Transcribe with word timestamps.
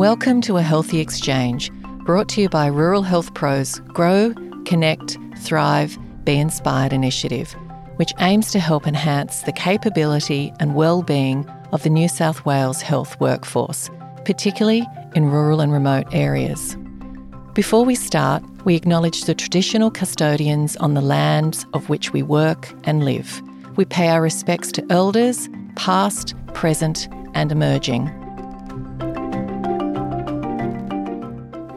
Welcome 0.00 0.40
to 0.42 0.56
a 0.56 0.62
Healthy 0.62 0.98
Exchange, 0.98 1.70
brought 2.06 2.26
to 2.30 2.40
you 2.40 2.48
by 2.48 2.68
Rural 2.68 3.02
Health 3.02 3.34
Pro's 3.34 3.80
Grow, 3.88 4.32
Connect, 4.64 5.18
Thrive, 5.36 5.98
Be 6.24 6.38
Inspired 6.38 6.94
initiative, 6.94 7.54
which 7.96 8.14
aims 8.18 8.50
to 8.52 8.60
help 8.60 8.86
enhance 8.86 9.42
the 9.42 9.52
capability 9.52 10.54
and 10.58 10.74
well-being 10.74 11.46
of 11.72 11.82
the 11.82 11.90
New 11.90 12.08
South 12.08 12.46
Wales 12.46 12.80
health 12.80 13.20
workforce, 13.20 13.90
particularly 14.24 14.86
in 15.14 15.26
rural 15.26 15.60
and 15.60 15.70
remote 15.70 16.06
areas. 16.14 16.78
Before 17.52 17.84
we 17.84 17.94
start, 17.94 18.42
we 18.64 18.76
acknowledge 18.76 19.24
the 19.24 19.34
traditional 19.34 19.90
custodians 19.90 20.76
on 20.78 20.94
the 20.94 21.02
lands 21.02 21.66
of 21.74 21.90
which 21.90 22.14
we 22.14 22.22
work 22.22 22.72
and 22.84 23.04
live. 23.04 23.42
We 23.76 23.84
pay 23.84 24.08
our 24.08 24.22
respects 24.22 24.72
to 24.72 24.86
elders, 24.88 25.50
past, 25.76 26.34
present, 26.54 27.06
and 27.34 27.52
emerging. 27.52 28.10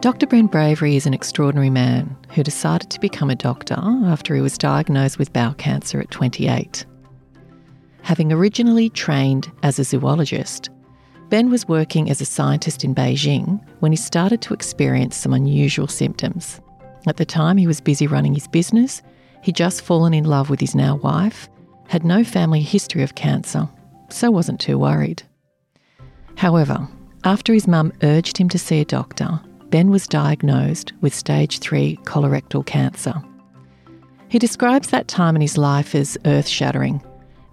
Dr. 0.04 0.26
Ben 0.26 0.48
Bravery 0.48 0.96
is 0.96 1.06
an 1.06 1.14
extraordinary 1.14 1.70
man 1.70 2.14
who 2.34 2.42
decided 2.42 2.90
to 2.90 3.00
become 3.00 3.30
a 3.30 3.34
doctor 3.34 3.78
after 4.04 4.34
he 4.34 4.42
was 4.42 4.58
diagnosed 4.58 5.18
with 5.18 5.32
bowel 5.32 5.54
cancer 5.54 5.98
at 5.98 6.10
28. 6.10 6.84
Having 8.02 8.30
originally 8.30 8.90
trained 8.90 9.50
as 9.62 9.78
a 9.78 9.84
zoologist, 9.84 10.68
Ben 11.30 11.48
was 11.48 11.66
working 11.66 12.10
as 12.10 12.20
a 12.20 12.26
scientist 12.26 12.84
in 12.84 12.94
Beijing 12.94 13.58
when 13.80 13.92
he 13.92 13.96
started 13.96 14.42
to 14.42 14.52
experience 14.52 15.16
some 15.16 15.32
unusual 15.32 15.88
symptoms. 15.88 16.60
At 17.06 17.16
the 17.16 17.24
time, 17.24 17.56
he 17.56 17.66
was 17.66 17.80
busy 17.80 18.06
running 18.06 18.34
his 18.34 18.46
business, 18.46 19.00
he'd 19.40 19.56
just 19.56 19.80
fallen 19.80 20.12
in 20.12 20.24
love 20.24 20.50
with 20.50 20.60
his 20.60 20.74
now 20.74 20.96
wife, 20.96 21.48
had 21.88 22.04
no 22.04 22.24
family 22.24 22.60
history 22.60 23.02
of 23.02 23.14
cancer, 23.14 23.66
so 24.10 24.30
wasn't 24.30 24.60
too 24.60 24.78
worried. 24.78 25.22
However, 26.36 26.86
after 27.24 27.54
his 27.54 27.66
mum 27.66 27.90
urged 28.02 28.36
him 28.36 28.50
to 28.50 28.58
see 28.58 28.82
a 28.82 28.84
doctor, 28.84 29.40
Ben 29.74 29.90
was 29.90 30.06
diagnosed 30.06 30.92
with 31.00 31.12
stage 31.12 31.58
3 31.58 31.96
colorectal 32.04 32.64
cancer. 32.64 33.12
He 34.28 34.38
describes 34.38 34.90
that 34.90 35.08
time 35.08 35.34
in 35.34 35.42
his 35.42 35.58
life 35.58 35.96
as 35.96 36.16
earth 36.26 36.46
shattering, 36.46 37.02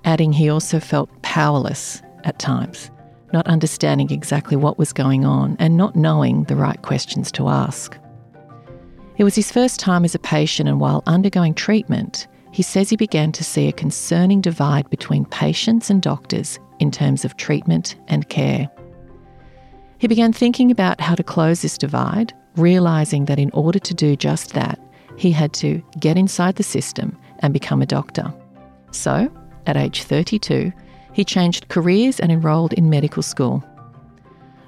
adding 0.05 0.31
he 0.31 0.47
also 0.47 0.80
felt 0.80 1.09
powerless 1.23 2.00
at 2.23 2.38
times, 2.38 2.91
not 3.33 3.47
understanding 3.47 4.11
exactly 4.11 4.55
what 4.55 4.78
was 4.78 4.94
going 4.94 5.25
on 5.25 5.58
and 5.58 5.78
not 5.78 5.95
knowing 5.95 6.44
the 6.44 6.55
right 6.55 6.80
questions 6.83 7.31
to 7.31 7.47
ask. 7.47 7.97
It 9.17 9.23
was 9.23 9.33
his 9.33 9.52
first 9.52 9.80
time 9.80 10.06
as 10.06 10.13
a 10.13 10.19
patient, 10.19 10.69
and 10.69 10.80
while 10.80 11.02
undergoing 11.08 11.56
treatment, 11.56 12.28
he 12.52 12.61
says 12.61 12.91
he 12.91 12.97
began 12.97 13.31
to 13.31 13.44
see 13.44 13.67
a 13.67 13.72
concerning 13.72 14.41
divide 14.41 14.88
between 14.91 15.25
patients 15.25 15.89
and 15.89 16.03
doctors 16.03 16.59
in 16.78 16.91
terms 16.91 17.25
of 17.25 17.38
treatment 17.38 17.95
and 18.09 18.30
care. 18.30 18.69
He 20.02 20.07
began 20.07 20.33
thinking 20.33 20.71
about 20.71 20.99
how 20.99 21.13
to 21.13 21.21
close 21.21 21.61
this 21.61 21.77
divide, 21.77 22.33
realising 22.55 23.25
that 23.25 23.38
in 23.38 23.52
order 23.52 23.77
to 23.77 23.94
do 23.94 24.16
just 24.16 24.53
that, 24.53 24.80
he 25.16 25.30
had 25.30 25.53
to 25.53 25.80
get 25.99 26.17
inside 26.17 26.55
the 26.55 26.63
system 26.63 27.16
and 27.39 27.53
become 27.53 27.83
a 27.83 27.85
doctor. 27.85 28.33
So, 28.89 29.31
at 29.67 29.77
age 29.77 30.02
32, 30.02 30.73
he 31.13 31.23
changed 31.23 31.67
careers 31.67 32.19
and 32.19 32.31
enrolled 32.31 32.73
in 32.73 32.89
medical 32.89 33.22
school. 33.22 33.63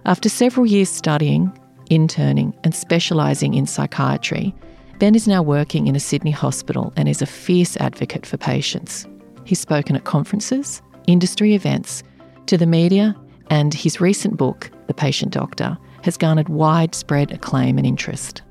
After 0.06 0.30
several 0.30 0.68
years 0.68 0.90
studying, 0.90 1.52
interning, 1.90 2.54
and 2.64 2.76
specialising 2.76 3.56
in 3.56 3.66
psychiatry, 3.66 4.54
Ben 5.00 5.16
is 5.16 5.28
now 5.28 5.42
working 5.42 5.88
in 5.88 5.96
a 5.96 6.00
Sydney 6.00 6.30
hospital 6.30 6.94
and 6.96 7.10
is 7.10 7.24
a 7.24 7.26
fierce 7.26 7.76
advocate 7.78 8.28
for 8.28 8.38
patients. 8.38 9.08
He's 9.46 9.60
spoken 9.60 9.96
at 9.96 10.04
conferences, 10.04 10.84
industry 11.08 11.56
events, 11.56 12.04
to 12.46 12.56
the 12.56 12.68
media, 12.68 13.16
and 13.50 13.74
his 13.74 14.00
recent 14.00 14.38
book, 14.38 14.70
The 14.88 14.94
Patient 14.94 15.32
Doctor, 15.32 15.78
has 16.04 16.18
garnered 16.18 16.50
widespread 16.50 17.32
acclaim 17.32 17.78
and 17.78 17.88
interest. 17.88 18.42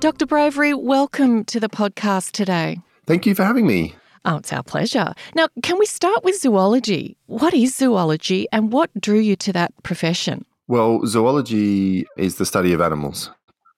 Dr. 0.00 0.26
Bravery, 0.26 0.74
welcome 0.74 1.44
to 1.44 1.60
the 1.60 1.68
podcast 1.68 2.32
today. 2.32 2.80
Thank 3.06 3.26
you 3.26 3.34
for 3.34 3.44
having 3.44 3.66
me. 3.66 3.94
Oh, 4.24 4.36
it's 4.36 4.52
our 4.52 4.62
pleasure. 4.62 5.14
Now, 5.34 5.48
can 5.62 5.78
we 5.78 5.86
start 5.86 6.24
with 6.24 6.40
zoology? 6.40 7.16
What 7.26 7.54
is 7.54 7.76
zoology 7.76 8.46
and 8.52 8.72
what 8.72 8.90
drew 9.00 9.20
you 9.20 9.36
to 9.36 9.52
that 9.52 9.72
profession? 9.84 10.44
Well, 10.68 11.06
zoology 11.06 12.06
is 12.16 12.36
the 12.36 12.44
study 12.44 12.72
of 12.72 12.80
animals. 12.80 13.30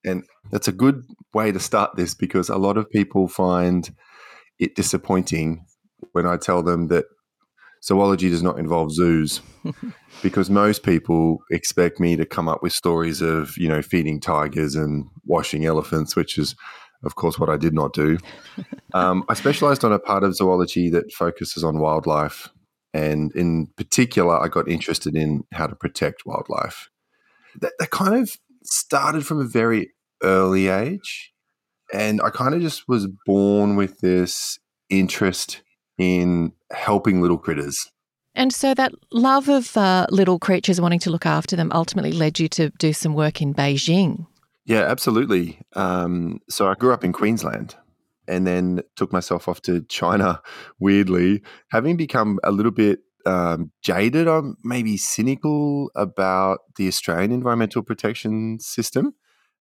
And 0.05 0.25
that's 0.51 0.69
a 0.69 0.73
good 0.73 1.05
way 1.35 1.53
to 1.53 1.61
start 1.61 1.97
this 1.97 2.15
because 2.15 2.49
a 2.49 2.57
lot 2.57 2.79
of 2.79 2.89
people 2.91 3.29
find 3.29 3.91
it 4.59 4.75
disappointing 4.75 5.67
when 6.13 6.27
I 6.27 6.37
tell 6.37 6.63
them 6.63 6.89
that 6.89 7.05
zoology 7.83 8.29
does 8.29 8.43
not 8.43 8.59
involve 8.59 8.93
zoos 8.93 9.41
because 10.23 10.51
most 10.51 10.83
people 10.83 11.39
expect 11.51 12.01
me 12.01 12.17
to 12.17 12.27
come 12.27 12.49
up 12.49 12.63
with 12.63 12.73
stories 12.73 13.21
of 13.21 13.57
you 13.57 13.69
know 13.69 13.83
feeding 13.83 14.21
tigers 14.21 14.75
and 14.75 15.07
washing 15.25 15.65
elephants 15.65 16.17
which 16.17 16.39
is 16.39 16.55
of 17.05 17.15
course 17.15 17.39
what 17.39 17.49
i 17.49 17.57
did 17.57 17.75
not 17.75 17.93
do. 17.93 18.19
Um, 18.95 19.25
i 19.29 19.35
specialized 19.35 19.85
on 19.85 19.93
a 19.93 19.99
part 19.99 20.25
of 20.25 20.35
zoology 20.35 20.89
that 20.89 21.13
focuses 21.13 21.63
on 21.63 21.79
wildlife 21.79 22.49
and 22.95 23.31
in 23.37 23.67
particular 23.77 24.43
i 24.43 24.49
got 24.49 24.67
interested 24.67 25.15
in 25.15 25.45
how 25.53 25.67
to 25.67 25.77
protect 25.77 26.25
wildlife. 26.25 26.89
That, 27.61 27.73
that 27.79 27.91
kind 27.91 28.15
of 28.15 28.31
started 28.65 29.27
from 29.27 29.41
a 29.41 29.45
very 29.45 29.93
early 30.23 30.69
age 30.69 31.35
and 31.93 32.23
i 32.23 32.31
kind 32.31 32.55
of 32.55 32.63
just 32.63 32.89
was 32.89 33.07
born 33.27 33.77
with 33.77 34.01
this 34.01 34.59
interest 34.89 35.61
in 35.99 36.53
helping 36.71 37.21
little 37.21 37.39
critters. 37.39 37.91
And 38.35 38.53
so 38.53 38.73
that 38.75 38.93
love 39.13 39.49
of 39.49 39.77
uh, 39.77 40.07
little 40.11 40.39
creatures, 40.39 40.81
wanting 40.81 41.01
to 41.01 41.11
look 41.11 41.27
after 41.27 41.57
them, 41.57 41.73
ultimately 41.73 42.13
led 42.13 42.39
you 42.39 42.49
to 42.51 42.71
do 42.79 42.93
some 42.93 43.15
work 43.15 43.43
in 43.43 43.53
Beijing. 43.53 44.27
Yeah, 44.65 44.83
absolutely. 44.83 45.59
Um, 45.75 46.41
so 46.49 46.69
I 46.69 46.75
grew 46.75 46.93
up 46.93 47.03
in 47.03 47.13
Queensland 47.13 47.75
and 48.29 48.47
then 48.47 48.83
took 48.95 49.13
myself 49.13 49.49
off 49.49 49.63
to 49.63 49.81
China, 49.89 50.41
weirdly, 50.79 51.43
having 51.71 51.97
become 51.97 52.39
a 52.45 52.53
little 52.53 52.71
bit 52.71 53.01
um, 53.27 53.73
jaded 53.83 54.29
or 54.29 54.55
maybe 54.63 54.97
cynical 54.97 55.91
about 55.97 56.61
the 56.77 56.87
Australian 56.87 57.33
environmental 57.33 57.83
protection 57.83 58.61
system. 58.61 59.15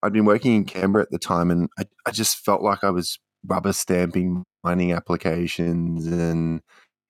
I'd 0.03 0.13
been 0.13 0.25
working 0.25 0.53
in 0.55 0.65
Canberra 0.65 1.03
at 1.03 1.11
the 1.11 1.17
time 1.17 1.49
and 1.49 1.69
I, 1.79 1.85
I 2.05 2.11
just 2.11 2.37
felt 2.37 2.61
like 2.61 2.83
I 2.83 2.91
was 2.91 3.17
rubber 3.45 3.73
stamping 3.73 4.43
mining 4.67 4.91
applications 4.91 6.07
and 6.07 6.61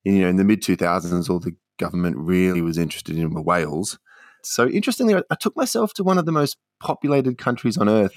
you 0.03 0.19
know 0.21 0.27
in 0.27 0.37
the 0.37 0.43
mid 0.43 0.61
2000s 0.61 1.29
all 1.29 1.39
the 1.39 1.55
government 1.79 2.15
really 2.17 2.61
was 2.61 2.77
interested 2.77 3.17
in 3.17 3.33
were 3.33 3.41
whales 3.41 3.97
so 4.43 4.67
interestingly 4.67 5.15
I, 5.15 5.23
I 5.31 5.35
took 5.35 5.55
myself 5.55 5.93
to 5.95 6.03
one 6.03 6.17
of 6.17 6.25
the 6.25 6.31
most 6.31 6.57
populated 6.79 7.37
countries 7.37 7.77
on 7.77 7.89
earth 7.89 8.15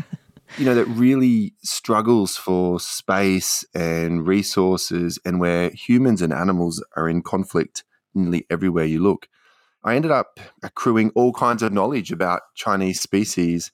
you 0.58 0.64
know 0.64 0.74
that 0.74 0.86
really 0.86 1.54
struggles 1.62 2.36
for 2.36 2.78
space 2.80 3.64
and 3.74 4.26
resources 4.26 5.18
and 5.24 5.40
where 5.40 5.70
humans 5.70 6.20
and 6.20 6.32
animals 6.32 6.84
are 6.96 7.08
in 7.08 7.22
conflict 7.22 7.84
nearly 8.14 8.44
everywhere 8.50 8.84
you 8.84 9.00
look. 9.02 9.28
I 9.84 9.96
ended 9.96 10.10
up 10.10 10.38
accruing 10.62 11.10
all 11.10 11.32
kinds 11.32 11.62
of 11.62 11.72
knowledge 11.72 12.12
about 12.12 12.42
chinese 12.54 13.00
species 13.00 13.72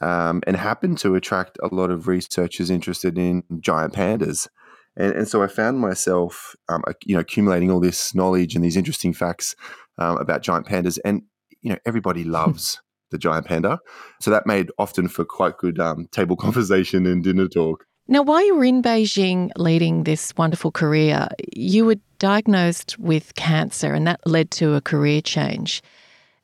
um, 0.00 0.42
and 0.46 0.56
happened 0.56 0.98
to 0.98 1.14
attract 1.14 1.58
a 1.62 1.74
lot 1.74 1.90
of 1.90 2.08
researchers 2.08 2.70
interested 2.70 3.18
in 3.18 3.42
giant 3.60 3.94
pandas. 3.94 4.48
And, 4.96 5.12
and 5.12 5.28
so 5.28 5.42
I 5.42 5.46
found 5.46 5.78
myself, 5.78 6.56
um, 6.68 6.82
you 7.04 7.14
know, 7.14 7.20
accumulating 7.20 7.70
all 7.70 7.80
this 7.80 8.14
knowledge 8.14 8.54
and 8.54 8.64
these 8.64 8.76
interesting 8.76 9.12
facts 9.12 9.54
um, 9.98 10.18
about 10.18 10.42
giant 10.42 10.66
pandas. 10.66 10.98
And 11.04 11.22
you 11.60 11.70
know, 11.70 11.78
everybody 11.86 12.24
loves 12.24 12.80
the 13.10 13.18
giant 13.18 13.46
panda, 13.46 13.80
so 14.20 14.30
that 14.30 14.46
made 14.46 14.70
often 14.78 15.08
for 15.08 15.24
quite 15.24 15.58
good 15.58 15.78
um, 15.78 16.06
table 16.12 16.36
conversation 16.44 17.06
and 17.06 17.24
dinner 17.24 17.48
talk. 17.48 17.84
Now, 18.08 18.22
while 18.22 18.44
you 18.44 18.56
were 18.56 18.64
in 18.64 18.82
Beijing 18.82 19.50
leading 19.56 20.02
this 20.02 20.32
wonderful 20.36 20.72
career, 20.72 21.28
you 21.54 21.84
were 21.84 21.96
diagnosed 22.18 22.98
with 22.98 23.34
cancer, 23.36 23.94
and 23.94 24.06
that 24.06 24.20
led 24.26 24.50
to 24.52 24.74
a 24.74 24.80
career 24.80 25.20
change. 25.20 25.82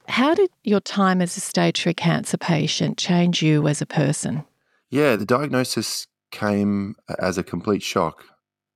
How 0.08 0.34
did 0.34 0.50
your 0.64 0.80
time 0.80 1.20
as 1.20 1.36
a 1.36 1.40
stage 1.40 1.82
three 1.82 1.94
cancer 1.94 2.36
patient 2.36 2.98
change 2.98 3.42
you 3.42 3.66
as 3.68 3.82
a 3.82 3.86
person? 3.86 4.44
Yeah, 4.90 5.16
the 5.16 5.26
diagnosis 5.26 6.06
came 6.30 6.94
as 7.18 7.38
a 7.38 7.42
complete 7.42 7.82
shock, 7.82 8.24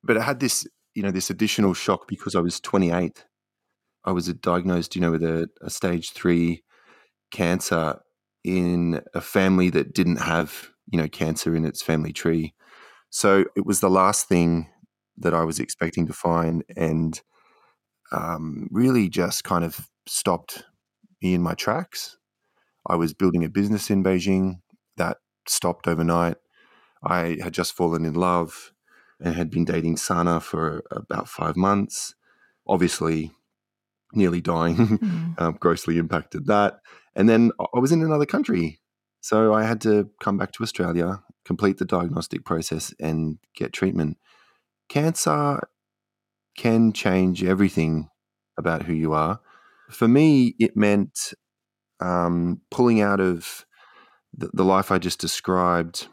but 0.02 0.16
it 0.16 0.22
had 0.22 0.40
this, 0.40 0.66
you 0.94 1.02
know, 1.02 1.10
this 1.10 1.30
additional 1.30 1.74
shock 1.74 2.08
because 2.08 2.34
I 2.34 2.40
was 2.40 2.60
28. 2.60 3.24
I 4.04 4.12
was 4.12 4.32
diagnosed, 4.34 4.94
you 4.94 5.00
know, 5.00 5.10
with 5.10 5.22
a, 5.22 5.48
a 5.60 5.70
stage 5.70 6.10
three 6.10 6.62
cancer 7.30 8.00
in 8.42 9.00
a 9.14 9.20
family 9.20 9.70
that 9.70 9.94
didn't 9.94 10.16
have, 10.16 10.70
you 10.90 10.98
know, 10.98 11.08
cancer 11.08 11.54
in 11.54 11.64
its 11.64 11.82
family 11.82 12.12
tree. 12.12 12.54
So 13.10 13.44
it 13.56 13.66
was 13.66 13.80
the 13.80 13.90
last 13.90 14.28
thing 14.28 14.68
that 15.18 15.34
I 15.34 15.44
was 15.44 15.60
expecting 15.60 16.06
to 16.06 16.12
find, 16.12 16.64
and 16.76 17.20
um, 18.10 18.68
really 18.70 19.08
just 19.08 19.44
kind 19.44 19.64
of 19.64 19.88
stopped 20.06 20.64
me 21.22 21.34
in 21.34 21.42
my 21.42 21.54
tracks. 21.54 22.16
I 22.86 22.96
was 22.96 23.12
building 23.12 23.44
a 23.44 23.48
business 23.48 23.90
in 23.90 24.02
Beijing 24.02 24.60
that 24.96 25.18
stopped 25.46 25.86
overnight. 25.86 26.36
I 27.02 27.38
had 27.42 27.54
just 27.54 27.72
fallen 27.72 28.04
in 28.04 28.14
love 28.14 28.72
and 29.20 29.34
had 29.34 29.50
been 29.50 29.64
dating 29.64 29.96
Sana 29.96 30.40
for 30.40 30.82
about 30.90 31.28
five 31.28 31.56
months. 31.56 32.14
Obviously, 32.66 33.32
nearly 34.12 34.40
dying, 34.40 34.76
mm. 34.76 35.40
um, 35.40 35.56
grossly 35.60 35.98
impacted 35.98 36.46
that. 36.46 36.80
And 37.14 37.28
then 37.28 37.52
I 37.60 37.78
was 37.78 37.92
in 37.92 38.02
another 38.02 38.26
country. 38.26 38.80
So 39.20 39.52
I 39.52 39.64
had 39.64 39.80
to 39.82 40.10
come 40.20 40.38
back 40.38 40.52
to 40.52 40.62
Australia, 40.62 41.22
complete 41.44 41.78
the 41.78 41.84
diagnostic 41.84 42.44
process, 42.44 42.94
and 42.98 43.38
get 43.54 43.72
treatment. 43.72 44.16
Cancer 44.88 45.68
can 46.56 46.92
change 46.92 47.44
everything 47.44 48.08
about 48.56 48.84
who 48.84 48.94
you 48.94 49.12
are. 49.12 49.40
For 49.90 50.08
me, 50.08 50.54
it 50.58 50.76
meant 50.76 51.32
um, 52.00 52.60
pulling 52.70 53.00
out 53.00 53.20
of 53.20 53.66
the, 54.32 54.50
the 54.52 54.64
life 54.64 54.90
I 54.90 54.98
just 54.98 55.20
described 55.20 56.08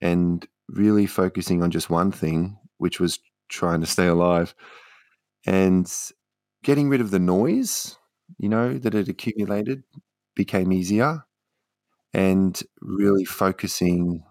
and 0.00 0.46
really 0.68 1.06
focusing 1.06 1.62
on 1.62 1.70
just 1.70 1.90
one 1.90 2.12
thing, 2.12 2.58
which 2.78 3.00
was 3.00 3.18
trying 3.48 3.80
to 3.80 3.86
stay 3.86 4.06
alive 4.06 4.54
and 5.46 5.90
getting 6.62 6.88
rid 6.88 7.00
of 7.00 7.10
the 7.10 7.18
noise, 7.18 7.96
you 8.38 8.48
know, 8.48 8.78
that 8.78 8.92
had 8.92 9.08
accumulated 9.08 9.82
became 10.34 10.72
easier 10.72 11.24
and 12.12 12.62
really 12.80 13.24
focusing 13.24 14.22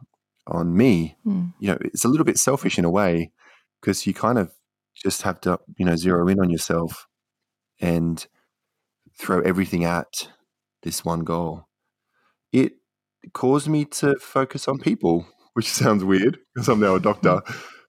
on 0.48 0.76
me. 0.76 1.18
Mm. 1.26 1.54
You 1.60 1.70
know, 1.70 1.78
it's 1.82 2.06
a 2.06 2.08
little 2.08 2.26
bit 2.26 2.38
selfish 2.38 2.78
in 2.78 2.86
a 2.86 2.90
way 2.90 3.32
because 3.80 4.06
you 4.08 4.14
kind 4.14 4.38
of 4.38 4.52
just 4.96 5.22
have 5.24 5.40
to, 5.42 5.60
you 5.78 5.86
know, 5.86 5.96
zero 5.96 6.28
in 6.28 6.40
on 6.40 6.50
yourself 6.50 7.08
and 7.80 8.26
throw 9.20 9.42
everything 9.42 9.84
at 9.84 10.30
this 10.84 11.04
one 11.04 11.22
goal. 11.22 11.68
It 12.52 12.74
caused 13.34 13.68
me 13.68 13.86
to 13.86 14.16
focus 14.16 14.68
on 14.68 14.80
people, 14.80 15.28
which 15.54 15.70
sounds 15.72 16.04
weird 16.04 16.38
because 16.54 16.70
I'm 16.70 16.80
now 16.80 16.96
a 16.96 17.00
doctor. 17.00 17.42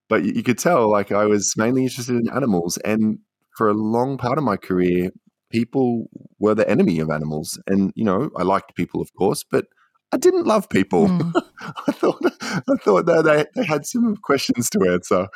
But 0.08 0.24
you, 0.24 0.32
you 0.36 0.42
could 0.42 0.58
tell, 0.58 0.90
like, 0.90 1.12
I 1.12 1.26
was 1.26 1.54
mainly 1.56 1.84
interested 1.84 2.16
in 2.16 2.28
animals. 2.30 2.78
And 2.78 3.18
for 3.56 3.68
a 3.68 3.74
long 3.74 4.18
part 4.18 4.38
of 4.38 4.44
my 4.44 4.56
career, 4.56 5.10
people 5.50 6.06
were 6.38 6.54
the 6.54 6.68
enemy 6.68 6.98
of 6.98 7.10
animals. 7.10 7.58
And, 7.66 7.92
you 7.94 8.04
know, 8.04 8.30
I 8.36 8.42
liked 8.42 8.74
people, 8.74 9.00
of 9.00 9.12
course, 9.14 9.44
but 9.48 9.66
I 10.12 10.16
didn't 10.16 10.46
love 10.46 10.68
people. 10.68 11.08
Mm. 11.08 11.32
I 11.86 11.92
thought 11.92 12.20
I 12.42 12.76
thought 12.82 13.06
that 13.06 13.24
they, 13.24 13.44
they 13.60 13.66
had 13.66 13.86
some 13.86 14.16
questions 14.16 14.68
to 14.70 14.90
answer. 14.90 15.28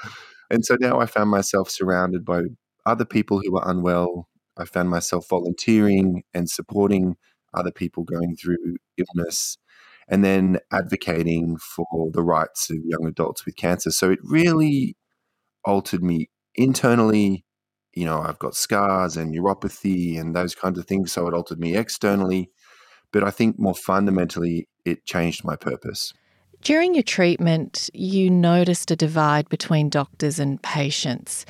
And 0.51 0.65
so 0.65 0.77
now 0.81 1.01
I 1.01 1.07
found 1.07 1.31
myself 1.31 1.71
surrounded 1.71 2.25
by 2.25 2.43
other 2.87 3.05
people 3.05 3.41
who 3.41 3.53
were 3.53 3.63
unwell. 3.65 4.29
I 4.57 4.65
found 4.65 4.91
myself 4.91 5.29
volunteering 5.29 6.23
and 6.33 6.49
supporting 6.49 7.17
other 7.53 7.71
people 7.71 8.05
going 8.05 8.37
through 8.37 8.77
illness 8.97 9.59
and 10.09 10.25
then 10.25 10.59
advocating 10.71 11.57
for 11.57 12.11
the 12.13 12.23
rights 12.23 12.71
of 12.71 12.79
young 12.85 13.07
adults 13.07 13.45
with 13.47 13.57
cancer. 13.57 13.91
So 13.91 14.11
it 14.11 14.19
really 14.23 14.97
altered 15.65 16.03
me 16.03 16.29
internally. 16.55 17.45
You 17.95 18.05
know, 18.07 18.21
I've 18.21 18.39
got 18.39 18.55
scars 18.55 19.17
and 19.17 19.35
neuropathy 19.35 20.21
and 20.21 20.35
those 20.35 20.55
kinds 20.55 20.79
of 20.79 20.87
things. 20.87 21.13
So 21.13 21.27
it 21.27 21.35
altered 21.35 21.59
me 21.59 21.77
externally. 21.77 22.51
But 23.13 23.25
I 23.25 23.31
think 23.31 23.59
more 23.59 23.75
fundamentally, 23.75 24.69
it 24.85 25.07
changed 25.07 25.45
my 25.45 25.57
purpose. 25.57 26.13
During 26.61 26.95
your 26.95 27.03
treatment, 27.03 27.89
you 27.93 28.31
noticed 28.31 28.91
a 28.91 28.97
divide 28.97 29.49
between 29.49 29.89
doctors 29.89 30.39
and 30.39 30.61
patients. 30.63 31.47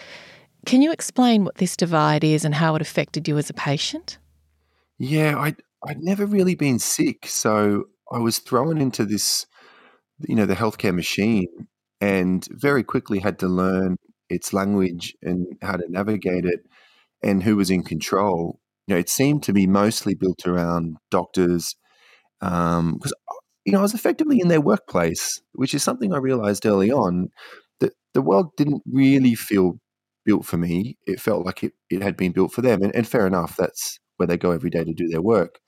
Can 0.65 0.83
you 0.83 0.93
explain 0.93 1.45
what 1.45 1.57
this 1.57 1.77
divide 1.77 2.25
is 2.25 2.45
and 2.45 2.55
how 2.55 2.75
it 2.75 2.83
affected 2.83 3.29
you 3.29 3.39
as 3.39 3.51
a 3.51 3.55
patient? 3.55 4.19
Yeah, 4.99 5.37
I 5.37 5.55
I'd 5.87 6.03
never 6.03 6.25
really 6.25 6.55
been 6.55 6.79
sick, 6.79 7.27
so 7.27 7.85
I 8.11 8.19
was 8.19 8.39
thrown 8.39 8.81
into 8.81 9.05
this, 9.05 9.47
you 10.27 10.35
know, 10.35 10.47
the 10.47 10.55
healthcare 10.55 10.95
machine, 10.95 11.49
and 12.01 12.47
very 12.51 12.83
quickly 12.83 13.19
had 13.19 13.39
to 13.41 13.49
learn 13.49 13.97
its 14.31 14.53
language 14.53 15.15
and 15.23 15.47
how 15.61 15.77
to 15.77 15.85
navigate 15.89 16.45
it, 16.47 16.61
and 17.23 17.43
who 17.43 17.57
was 17.57 17.71
in 17.71 17.83
control. 17.83 18.61
You 18.87 18.95
know, 18.95 18.99
it 18.99 19.09
seemed 19.09 19.43
to 19.45 19.53
be 19.53 19.67
mostly 19.67 20.15
built 20.15 20.47
around 20.47 20.97
doctors, 21.11 21.77
because 22.41 22.79
um, 22.79 23.01
you 23.65 23.73
know 23.73 23.81
I 23.81 23.83
was 23.83 23.95
effectively 23.95 24.41
in 24.41 24.49
their 24.49 24.61
workplace, 24.61 25.43
which 25.53 25.75
is 25.75 25.83
something 25.83 26.15
I 26.15 26.19
realized 26.19 26.65
early 26.65 26.91
on 26.91 27.29
that 27.81 27.93
the 28.15 28.23
world 28.23 28.51
didn't 28.57 28.83
really 28.87 29.35
feel 29.35 29.79
built 30.25 30.47
for 30.47 30.57
me. 30.57 30.97
It 31.07 31.21
felt 31.21 31.45
like 31.45 31.63
it, 31.63 31.73
it 31.91 32.03
had 32.03 32.17
been 32.17 32.33
built 32.33 32.53
for 32.53 32.63
them, 32.63 32.83
and, 32.83 32.95
and 32.95 33.07
fair 33.07 33.27
enough. 33.27 33.57
That's 33.57 33.99
where 34.17 34.27
they 34.27 34.37
go 34.37 34.51
every 34.53 34.71
day 34.71 34.85
to 34.85 34.93
do 34.93 35.09
their 35.09 35.23
work. 35.23 35.59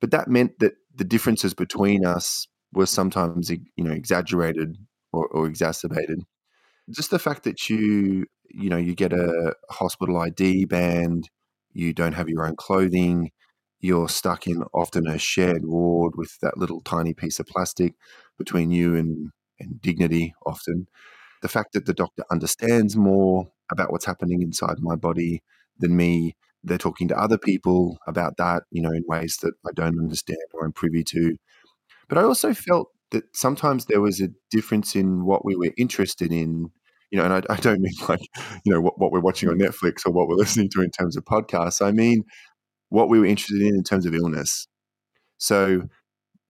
But 0.00 0.10
that 0.10 0.28
meant 0.28 0.58
that 0.60 0.74
the 0.94 1.04
differences 1.04 1.54
between 1.54 2.04
us 2.04 2.46
were 2.72 2.86
sometimes, 2.86 3.50
you 3.50 3.84
know, 3.84 3.92
exaggerated 3.92 4.76
or, 5.12 5.26
or 5.28 5.46
exacerbated. 5.46 6.22
Just 6.90 7.10
the 7.10 7.18
fact 7.18 7.44
that 7.44 7.68
you, 7.68 8.26
you 8.48 8.70
know, 8.70 8.76
you 8.76 8.94
get 8.94 9.12
a 9.12 9.54
hospital 9.70 10.18
ID 10.18 10.66
band, 10.66 11.28
you 11.72 11.92
don't 11.92 12.14
have 12.14 12.28
your 12.28 12.46
own 12.46 12.56
clothing, 12.56 13.30
you're 13.80 14.08
stuck 14.08 14.46
in 14.46 14.64
often 14.74 15.06
a 15.06 15.18
shared 15.18 15.64
ward 15.64 16.14
with 16.16 16.38
that 16.40 16.58
little 16.58 16.80
tiny 16.80 17.14
piece 17.14 17.38
of 17.38 17.46
plastic 17.46 17.94
between 18.36 18.70
you 18.70 18.96
and, 18.96 19.30
and 19.60 19.80
dignity 19.80 20.34
often. 20.46 20.88
The 21.42 21.48
fact 21.48 21.72
that 21.74 21.86
the 21.86 21.94
doctor 21.94 22.24
understands 22.30 22.96
more 22.96 23.48
about 23.70 23.92
what's 23.92 24.06
happening 24.06 24.42
inside 24.42 24.76
my 24.80 24.96
body 24.96 25.42
than 25.78 25.96
me 25.96 26.34
they're 26.64 26.78
talking 26.78 27.08
to 27.08 27.18
other 27.18 27.38
people 27.38 27.98
about 28.06 28.36
that, 28.36 28.64
you 28.70 28.82
know, 28.82 28.90
in 28.90 29.04
ways 29.06 29.38
that 29.42 29.54
I 29.66 29.70
don't 29.74 29.98
understand 29.98 30.38
or 30.52 30.64
I'm 30.64 30.72
privy 30.72 31.04
to. 31.04 31.36
But 32.08 32.18
I 32.18 32.22
also 32.22 32.54
felt 32.54 32.88
that 33.10 33.24
sometimes 33.34 33.86
there 33.86 34.00
was 34.00 34.20
a 34.20 34.28
difference 34.50 34.96
in 34.96 35.24
what 35.24 35.44
we 35.44 35.56
were 35.56 35.72
interested 35.76 36.32
in, 36.32 36.70
you 37.10 37.18
know, 37.18 37.24
and 37.24 37.32
I, 37.32 37.42
I 37.52 37.56
don't 37.56 37.80
mean 37.80 37.94
like, 38.08 38.20
you 38.64 38.72
know, 38.72 38.80
what, 38.80 38.98
what 38.98 39.12
we're 39.12 39.20
watching 39.20 39.48
on 39.48 39.58
Netflix 39.58 40.06
or 40.06 40.12
what 40.12 40.28
we're 40.28 40.34
listening 40.44 40.68
to 40.70 40.82
in 40.82 40.90
terms 40.90 41.16
of 41.16 41.24
podcasts. 41.24 41.84
I 41.84 41.92
mean 41.92 42.24
what 42.90 43.08
we 43.08 43.18
were 43.18 43.26
interested 43.26 43.60
in 43.60 43.74
in 43.74 43.84
terms 43.84 44.06
of 44.06 44.14
illness. 44.14 44.66
So 45.36 45.82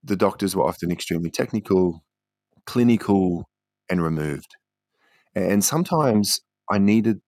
the 0.04 0.16
doctors 0.16 0.54
were 0.54 0.64
often 0.64 0.90
extremely 0.90 1.30
technical, 1.30 2.04
clinical, 2.64 3.48
and 3.90 4.02
removed. 4.02 4.56
And 5.34 5.64
sometimes 5.64 6.40
I 6.70 6.78
needed 6.78 7.20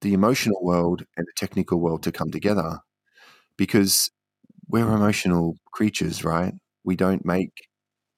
the 0.00 0.14
emotional 0.14 0.62
world 0.62 1.04
and 1.16 1.26
the 1.26 1.32
technical 1.36 1.80
world 1.80 2.02
to 2.04 2.12
come 2.12 2.30
together 2.30 2.78
because 3.56 4.10
we're 4.68 4.90
emotional 4.92 5.56
creatures, 5.72 6.24
right? 6.24 6.54
We 6.84 6.96
don't 6.96 7.24
make 7.24 7.52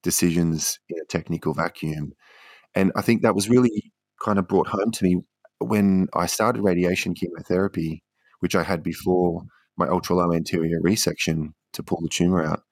decisions 0.02 0.78
in 0.88 0.98
a 1.00 1.06
technical 1.06 1.54
vacuum. 1.54 2.12
And 2.74 2.92
I 2.96 3.02
think 3.02 3.22
that 3.22 3.34
was 3.34 3.48
really 3.48 3.92
kind 4.22 4.38
of 4.38 4.48
brought 4.48 4.68
home 4.68 4.90
to 4.92 5.04
me 5.04 5.18
when 5.58 6.08
I 6.14 6.26
started 6.26 6.62
radiation 6.62 7.14
chemotherapy, 7.14 8.02
which 8.40 8.54
I 8.54 8.62
had 8.62 8.82
before 8.82 9.42
my 9.76 9.88
ultra 9.88 10.16
low 10.16 10.32
anterior 10.32 10.80
resection 10.80 11.52
to 11.72 11.82
pull 11.82 12.00
the 12.02 12.08
tumor 12.08 12.42
out. 12.42 12.62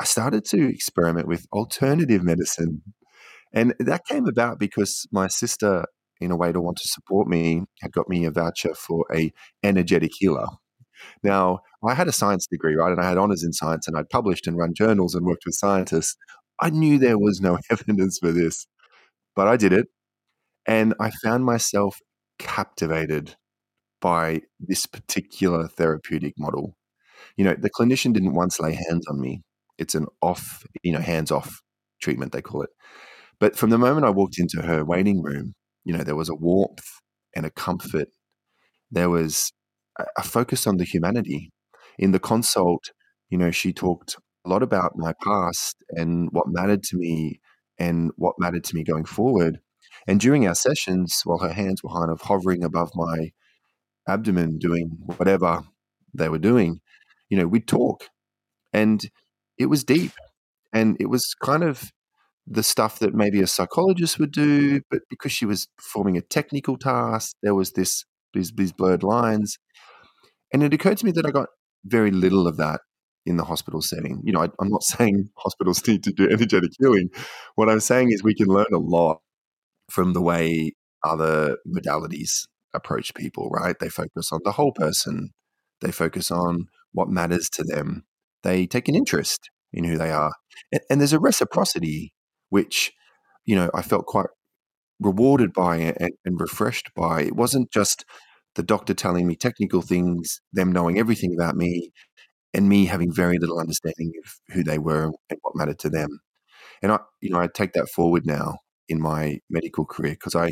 I 0.00 0.04
started 0.04 0.44
to 0.46 0.68
experiment 0.68 1.28
with 1.28 1.46
alternative 1.52 2.22
medicine. 2.24 2.82
And 3.52 3.74
that 3.78 4.06
came 4.08 4.26
about 4.26 4.58
because 4.58 5.06
my 5.12 5.28
sister 5.28 5.84
in 6.22 6.30
a 6.30 6.36
way 6.36 6.52
to 6.52 6.60
want 6.60 6.78
to 6.78 6.88
support 6.88 7.28
me 7.28 7.64
had 7.80 7.92
got 7.92 8.08
me 8.08 8.24
a 8.24 8.30
voucher 8.30 8.74
for 8.74 9.04
a 9.14 9.32
energetic 9.62 10.12
healer. 10.18 10.46
Now, 11.22 11.60
I 11.84 11.94
had 11.94 12.08
a 12.08 12.12
science 12.12 12.46
degree, 12.46 12.74
right? 12.74 12.92
And 12.92 13.00
I 13.00 13.08
had 13.08 13.18
honors 13.18 13.42
in 13.42 13.52
science 13.52 13.88
and 13.88 13.96
I'd 13.96 14.10
published 14.10 14.46
and 14.46 14.56
run 14.56 14.74
journals 14.74 15.14
and 15.14 15.26
worked 15.26 15.44
with 15.44 15.54
scientists. 15.54 16.16
I 16.60 16.70
knew 16.70 16.98
there 16.98 17.18
was 17.18 17.40
no 17.40 17.58
evidence 17.70 18.18
for 18.18 18.32
this, 18.32 18.66
but 19.34 19.48
I 19.48 19.56
did 19.56 19.72
it. 19.72 19.88
And 20.66 20.94
I 21.00 21.10
found 21.10 21.44
myself 21.44 21.98
captivated 22.38 23.34
by 24.00 24.42
this 24.60 24.86
particular 24.86 25.68
therapeutic 25.68 26.34
model. 26.38 26.76
You 27.36 27.44
know, 27.44 27.54
the 27.54 27.70
clinician 27.70 28.12
didn't 28.12 28.34
once 28.34 28.60
lay 28.60 28.74
hands 28.74 29.06
on 29.08 29.20
me. 29.20 29.42
It's 29.78 29.94
an 29.94 30.06
off, 30.20 30.64
you 30.82 30.92
know, 30.92 31.00
hands 31.00 31.30
off 31.30 31.60
treatment, 32.00 32.32
they 32.32 32.42
call 32.42 32.62
it. 32.62 32.70
But 33.40 33.56
from 33.56 33.70
the 33.70 33.78
moment 33.78 34.06
I 34.06 34.10
walked 34.10 34.38
into 34.38 34.62
her 34.62 34.84
waiting 34.84 35.22
room, 35.22 35.54
you 35.84 35.96
know, 35.96 36.04
there 36.04 36.16
was 36.16 36.28
a 36.28 36.34
warmth 36.34 37.00
and 37.34 37.46
a 37.46 37.50
mm-hmm. 37.50 37.62
comfort. 37.62 38.08
There 38.90 39.10
was 39.10 39.52
a, 39.98 40.04
a 40.18 40.22
focus 40.22 40.66
on 40.66 40.76
the 40.76 40.84
humanity. 40.84 41.50
In 41.98 42.12
the 42.12 42.18
consult, 42.18 42.92
you 43.30 43.38
know, 43.38 43.50
she 43.50 43.72
talked 43.72 44.16
a 44.44 44.48
lot 44.48 44.62
about 44.62 44.92
my 44.96 45.12
past 45.22 45.76
and 45.90 46.28
what 46.32 46.46
mattered 46.48 46.82
to 46.84 46.96
me 46.96 47.40
and 47.78 48.10
what 48.16 48.34
mattered 48.38 48.64
to 48.64 48.74
me 48.74 48.82
going 48.82 49.04
forward. 49.04 49.60
And 50.06 50.18
during 50.18 50.46
our 50.46 50.54
sessions, 50.54 51.20
while 51.24 51.38
her 51.38 51.52
hands 51.52 51.82
were 51.82 51.90
kind 51.90 52.10
of 52.10 52.20
hovering 52.22 52.64
above 52.64 52.90
my 52.94 53.32
abdomen, 54.08 54.58
doing 54.58 54.98
whatever 55.16 55.62
they 56.14 56.28
were 56.28 56.38
doing, 56.38 56.80
you 57.28 57.36
know, 57.36 57.46
we'd 57.46 57.68
talk. 57.68 58.08
And 58.72 59.02
it 59.58 59.66
was 59.66 59.84
deep. 59.84 60.12
And 60.72 60.96
it 60.98 61.06
was 61.06 61.34
kind 61.42 61.62
of 61.62 61.92
the 62.46 62.62
stuff 62.62 62.98
that 62.98 63.14
maybe 63.14 63.40
a 63.40 63.46
psychologist 63.46 64.18
would 64.18 64.32
do, 64.32 64.80
but 64.90 65.02
because 65.08 65.32
she 65.32 65.46
was 65.46 65.68
performing 65.76 66.16
a 66.16 66.22
technical 66.22 66.76
task, 66.76 67.36
there 67.42 67.54
was 67.54 67.72
this 67.72 68.04
these, 68.34 68.52
these 68.52 68.72
blurred 68.72 69.02
lines. 69.02 69.58
And 70.52 70.62
it 70.62 70.74
occurred 70.74 70.98
to 70.98 71.06
me 71.06 71.12
that 71.12 71.26
I 71.26 71.30
got 71.30 71.48
very 71.84 72.10
little 72.10 72.46
of 72.46 72.56
that 72.56 72.80
in 73.24 73.36
the 73.36 73.44
hospital 73.44 73.82
setting. 73.82 74.20
You 74.24 74.32
know, 74.32 74.40
I, 74.40 74.48
am 74.60 74.70
not 74.70 74.82
saying 74.82 75.28
hospitals 75.36 75.86
need 75.86 76.02
to 76.04 76.12
do 76.12 76.28
energetic 76.30 76.72
healing. 76.78 77.10
What 77.54 77.68
I'm 77.68 77.80
saying 77.80 78.10
is 78.10 78.22
we 78.22 78.34
can 78.34 78.48
learn 78.48 78.72
a 78.72 78.78
lot 78.78 79.18
from 79.90 80.12
the 80.12 80.22
way 80.22 80.72
other 81.04 81.58
modalities 81.66 82.46
approach 82.74 83.14
people, 83.14 83.50
right? 83.50 83.76
They 83.78 83.88
focus 83.88 84.30
on 84.32 84.40
the 84.44 84.52
whole 84.52 84.72
person, 84.72 85.30
They 85.80 85.92
focus 85.92 86.30
on 86.30 86.66
what 86.92 87.08
matters 87.08 87.48
to 87.50 87.64
them. 87.64 88.04
They 88.42 88.66
take 88.66 88.88
an 88.88 88.94
interest 88.94 89.50
in 89.72 89.84
who 89.84 89.98
they 89.98 90.10
are. 90.10 90.32
And, 90.70 90.80
and 90.88 91.00
there's 91.00 91.12
a 91.12 91.18
reciprocity, 91.18 92.14
which, 92.52 92.92
you 93.46 93.56
know, 93.56 93.70
I 93.74 93.80
felt 93.80 94.04
quite 94.04 94.26
rewarded 95.00 95.54
by 95.54 95.76
and, 95.78 96.12
and 96.26 96.40
refreshed 96.40 96.90
by. 96.94 97.22
It 97.22 97.34
wasn't 97.34 97.72
just 97.72 98.04
the 98.56 98.62
doctor 98.62 98.92
telling 98.94 99.26
me 99.26 99.36
technical 99.36 99.80
things, 99.80 100.40
them 100.52 100.70
knowing 100.70 100.98
everything 100.98 101.34
about 101.34 101.56
me, 101.56 101.92
and 102.52 102.68
me 102.68 102.86
having 102.86 103.12
very 103.14 103.38
little 103.38 103.58
understanding 103.58 104.12
of 104.22 104.54
who 104.54 104.62
they 104.62 104.78
were 104.78 105.12
and 105.30 105.38
what 105.42 105.56
mattered 105.56 105.78
to 105.80 105.90
them. 105.90 106.20
And 106.82 106.92
I, 106.92 106.98
you 107.22 107.30
know, 107.30 107.40
I 107.40 107.48
take 107.48 107.72
that 107.72 107.88
forward 107.88 108.26
now 108.26 108.58
in 108.88 109.00
my 109.00 109.38
medical 109.50 109.86
career 109.86 110.12
because 110.12 110.34
I, 110.34 110.48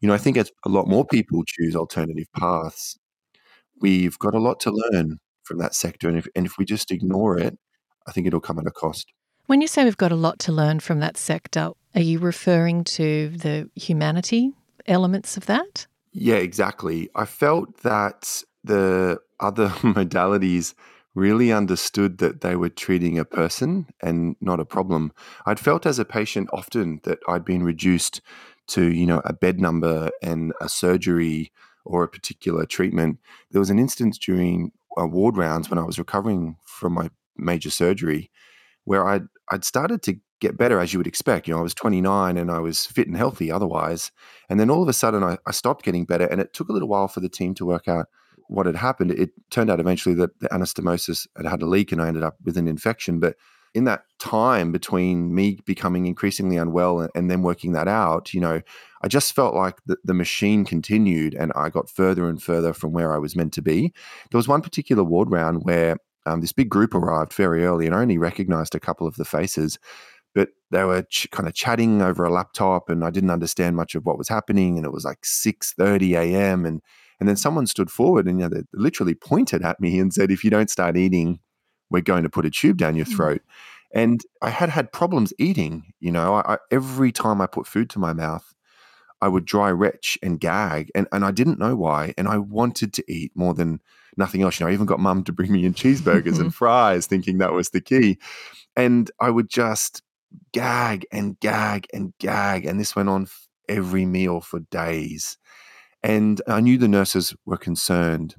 you 0.00 0.08
know, 0.08 0.14
I 0.14 0.18
think 0.18 0.38
as 0.38 0.50
a 0.64 0.70
lot 0.70 0.88
more 0.88 1.06
people 1.06 1.42
choose 1.46 1.76
alternative 1.76 2.26
paths, 2.38 2.98
we've 3.80 4.18
got 4.18 4.34
a 4.34 4.40
lot 4.40 4.60
to 4.60 4.72
learn 4.72 5.18
from 5.44 5.58
that 5.58 5.74
sector, 5.74 6.08
and 6.08 6.18
if 6.18 6.26
and 6.36 6.46
if 6.46 6.58
we 6.58 6.64
just 6.64 6.90
ignore 6.90 7.38
it, 7.38 7.58
I 8.08 8.12
think 8.12 8.26
it'll 8.26 8.40
come 8.40 8.58
at 8.58 8.66
a 8.66 8.72
cost. 8.72 9.06
When 9.46 9.60
you 9.60 9.66
say 9.66 9.84
we've 9.84 9.96
got 9.96 10.12
a 10.12 10.16
lot 10.16 10.38
to 10.40 10.52
learn 10.52 10.80
from 10.80 11.00
that 11.00 11.18
sector, 11.18 11.72
are 11.94 12.00
you 12.00 12.18
referring 12.18 12.82
to 12.84 13.28
the 13.28 13.68
humanity 13.74 14.52
elements 14.86 15.36
of 15.36 15.44
that? 15.46 15.86
Yeah, 16.12 16.36
exactly. 16.36 17.10
I 17.14 17.26
felt 17.26 17.82
that 17.82 18.42
the 18.62 19.20
other 19.40 19.68
modalities 19.82 20.72
really 21.14 21.52
understood 21.52 22.18
that 22.18 22.40
they 22.40 22.56
were 22.56 22.70
treating 22.70 23.18
a 23.18 23.24
person 23.24 23.86
and 24.00 24.34
not 24.40 24.60
a 24.60 24.64
problem. 24.64 25.12
I'd 25.44 25.60
felt 25.60 25.84
as 25.84 25.98
a 25.98 26.06
patient 26.06 26.48
often 26.52 27.00
that 27.04 27.18
I'd 27.28 27.44
been 27.44 27.62
reduced 27.62 28.22
to, 28.68 28.90
you 28.90 29.04
know, 29.04 29.20
a 29.26 29.34
bed 29.34 29.60
number 29.60 30.10
and 30.22 30.54
a 30.60 30.70
surgery 30.70 31.52
or 31.84 32.02
a 32.02 32.08
particular 32.08 32.64
treatment. 32.64 33.18
There 33.50 33.60
was 33.60 33.70
an 33.70 33.78
instance 33.78 34.16
during 34.16 34.72
uh, 34.98 35.06
ward 35.06 35.36
rounds 35.36 35.68
when 35.68 35.78
I 35.78 35.84
was 35.84 35.98
recovering 35.98 36.56
from 36.64 36.94
my 36.94 37.10
major 37.36 37.70
surgery 37.70 38.30
where 38.84 39.06
I'd 39.06 39.26
I'd 39.50 39.64
started 39.64 40.02
to 40.02 40.16
get 40.40 40.56
better 40.56 40.78
as 40.78 40.92
you 40.92 40.98
would 40.98 41.06
expect. 41.06 41.48
You 41.48 41.54
know, 41.54 41.60
I 41.60 41.62
was 41.62 41.74
29 41.74 42.36
and 42.36 42.50
I 42.50 42.58
was 42.58 42.86
fit 42.86 43.06
and 43.06 43.16
healthy 43.16 43.50
otherwise. 43.50 44.10
And 44.48 44.58
then 44.58 44.70
all 44.70 44.82
of 44.82 44.88
a 44.88 44.92
sudden 44.92 45.22
I, 45.22 45.38
I 45.46 45.52
stopped 45.52 45.84
getting 45.84 46.04
better 46.04 46.26
and 46.26 46.40
it 46.40 46.52
took 46.52 46.68
a 46.68 46.72
little 46.72 46.88
while 46.88 47.08
for 47.08 47.20
the 47.20 47.28
team 47.28 47.54
to 47.54 47.66
work 47.66 47.88
out 47.88 48.06
what 48.48 48.66
had 48.66 48.76
happened. 48.76 49.12
It 49.12 49.30
turned 49.50 49.70
out 49.70 49.80
eventually 49.80 50.14
that 50.16 50.38
the 50.40 50.48
anastomosis 50.48 51.26
had 51.36 51.46
had 51.46 51.62
a 51.62 51.66
leak 51.66 51.92
and 51.92 52.02
I 52.02 52.08
ended 52.08 52.22
up 52.22 52.36
with 52.44 52.56
an 52.56 52.68
infection. 52.68 53.20
But 53.20 53.36
in 53.74 53.84
that 53.84 54.04
time 54.20 54.70
between 54.70 55.34
me 55.34 55.58
becoming 55.64 56.06
increasingly 56.06 56.56
unwell 56.56 57.00
and, 57.00 57.10
and 57.14 57.30
then 57.30 57.42
working 57.42 57.72
that 57.72 57.88
out, 57.88 58.32
you 58.32 58.40
know, 58.40 58.60
I 59.02 59.08
just 59.08 59.34
felt 59.34 59.54
like 59.54 59.76
the, 59.86 59.96
the 60.04 60.14
machine 60.14 60.64
continued 60.64 61.34
and 61.34 61.52
I 61.56 61.70
got 61.70 61.90
further 61.90 62.28
and 62.28 62.42
further 62.42 62.72
from 62.72 62.92
where 62.92 63.12
I 63.12 63.18
was 63.18 63.34
meant 63.34 63.52
to 63.54 63.62
be. 63.62 63.92
There 64.30 64.38
was 64.38 64.48
one 64.48 64.62
particular 64.62 65.02
ward 65.02 65.30
round 65.30 65.64
where 65.64 65.96
um, 66.26 66.40
this 66.40 66.52
big 66.52 66.68
group 66.68 66.94
arrived 66.94 67.32
very 67.32 67.64
early 67.64 67.86
and 67.86 67.94
I 67.94 68.00
only 68.00 68.18
recognized 68.18 68.74
a 68.74 68.80
couple 68.80 69.06
of 69.06 69.16
the 69.16 69.24
faces 69.24 69.78
but 70.34 70.50
they 70.70 70.84
were 70.84 71.02
ch- 71.02 71.30
kind 71.30 71.48
of 71.48 71.54
chatting 71.54 72.02
over 72.02 72.24
a 72.24 72.32
laptop 72.32 72.88
and 72.90 73.04
I 73.04 73.10
didn't 73.10 73.30
understand 73.30 73.76
much 73.76 73.94
of 73.94 74.04
what 74.04 74.18
was 74.18 74.28
happening 74.28 74.76
and 74.76 74.84
it 74.84 74.92
was 74.92 75.04
like 75.04 75.22
6:30 75.22 76.16
a.m. 76.18 76.66
and 76.66 76.82
and 77.20 77.28
then 77.28 77.36
someone 77.36 77.66
stood 77.66 77.90
forward 77.90 78.26
and 78.26 78.40
you 78.40 78.48
know, 78.48 78.54
they 78.54 78.62
literally 78.72 79.14
pointed 79.14 79.62
at 79.62 79.80
me 79.80 79.98
and 79.98 80.12
said, 80.12 80.30
if 80.30 80.42
you 80.44 80.50
don't 80.50 80.70
start 80.70 80.96
eating, 80.96 81.38
we're 81.88 82.02
going 82.02 82.24
to 82.24 82.28
put 82.30 82.46
a 82.46 82.50
tube 82.50 82.76
down 82.76 82.96
your 82.96 83.06
hmm. 83.06 83.14
throat. 83.14 83.40
Mm-hmm. 83.40 83.98
And 84.00 84.20
I 84.42 84.50
had 84.50 84.70
had 84.70 84.92
problems 84.92 85.32
eating. 85.38 85.94
You 86.00 86.10
know, 86.10 86.34
I, 86.34 86.54
I, 86.54 86.58
every 86.72 87.12
time 87.12 87.40
I 87.40 87.46
put 87.46 87.68
food 87.68 87.88
to 87.90 88.00
my 88.00 88.12
mouth, 88.12 88.52
I 89.20 89.28
would 89.28 89.44
dry 89.44 89.70
retch 89.70 90.18
and 90.20 90.40
gag, 90.40 90.90
and, 90.94 91.06
and 91.12 91.24
I 91.24 91.30
didn't 91.30 91.60
know 91.60 91.76
why. 91.76 92.12
And 92.18 92.26
I 92.26 92.38
wanted 92.38 92.92
to 92.94 93.04
eat 93.10 93.30
more 93.36 93.54
than 93.54 93.80
nothing 94.16 94.42
else. 94.42 94.58
You 94.58 94.66
know, 94.66 94.70
I 94.70 94.74
even 94.74 94.86
got 94.86 95.00
mum 95.00 95.24
to 95.24 95.32
bring 95.32 95.52
me 95.52 95.64
in 95.64 95.74
cheeseburgers 95.74 96.40
and 96.40 96.54
fries, 96.54 97.06
thinking 97.06 97.38
that 97.38 97.52
was 97.52 97.70
the 97.70 97.80
key. 97.80 98.18
And 98.76 99.10
I 99.20 99.30
would 99.30 99.48
just 99.48 100.02
gag 100.52 101.06
and 101.12 101.38
gag 101.40 101.86
and 101.92 102.12
gag. 102.18 102.66
And 102.66 102.78
this 102.78 102.96
went 102.96 103.08
on 103.08 103.28
every 103.68 104.04
meal 104.04 104.40
for 104.40 104.60
days. 104.60 105.38
And 106.02 106.40
I 106.46 106.60
knew 106.60 106.76
the 106.76 106.88
nurses 106.88 107.34
were 107.46 107.56
concerned. 107.56 108.36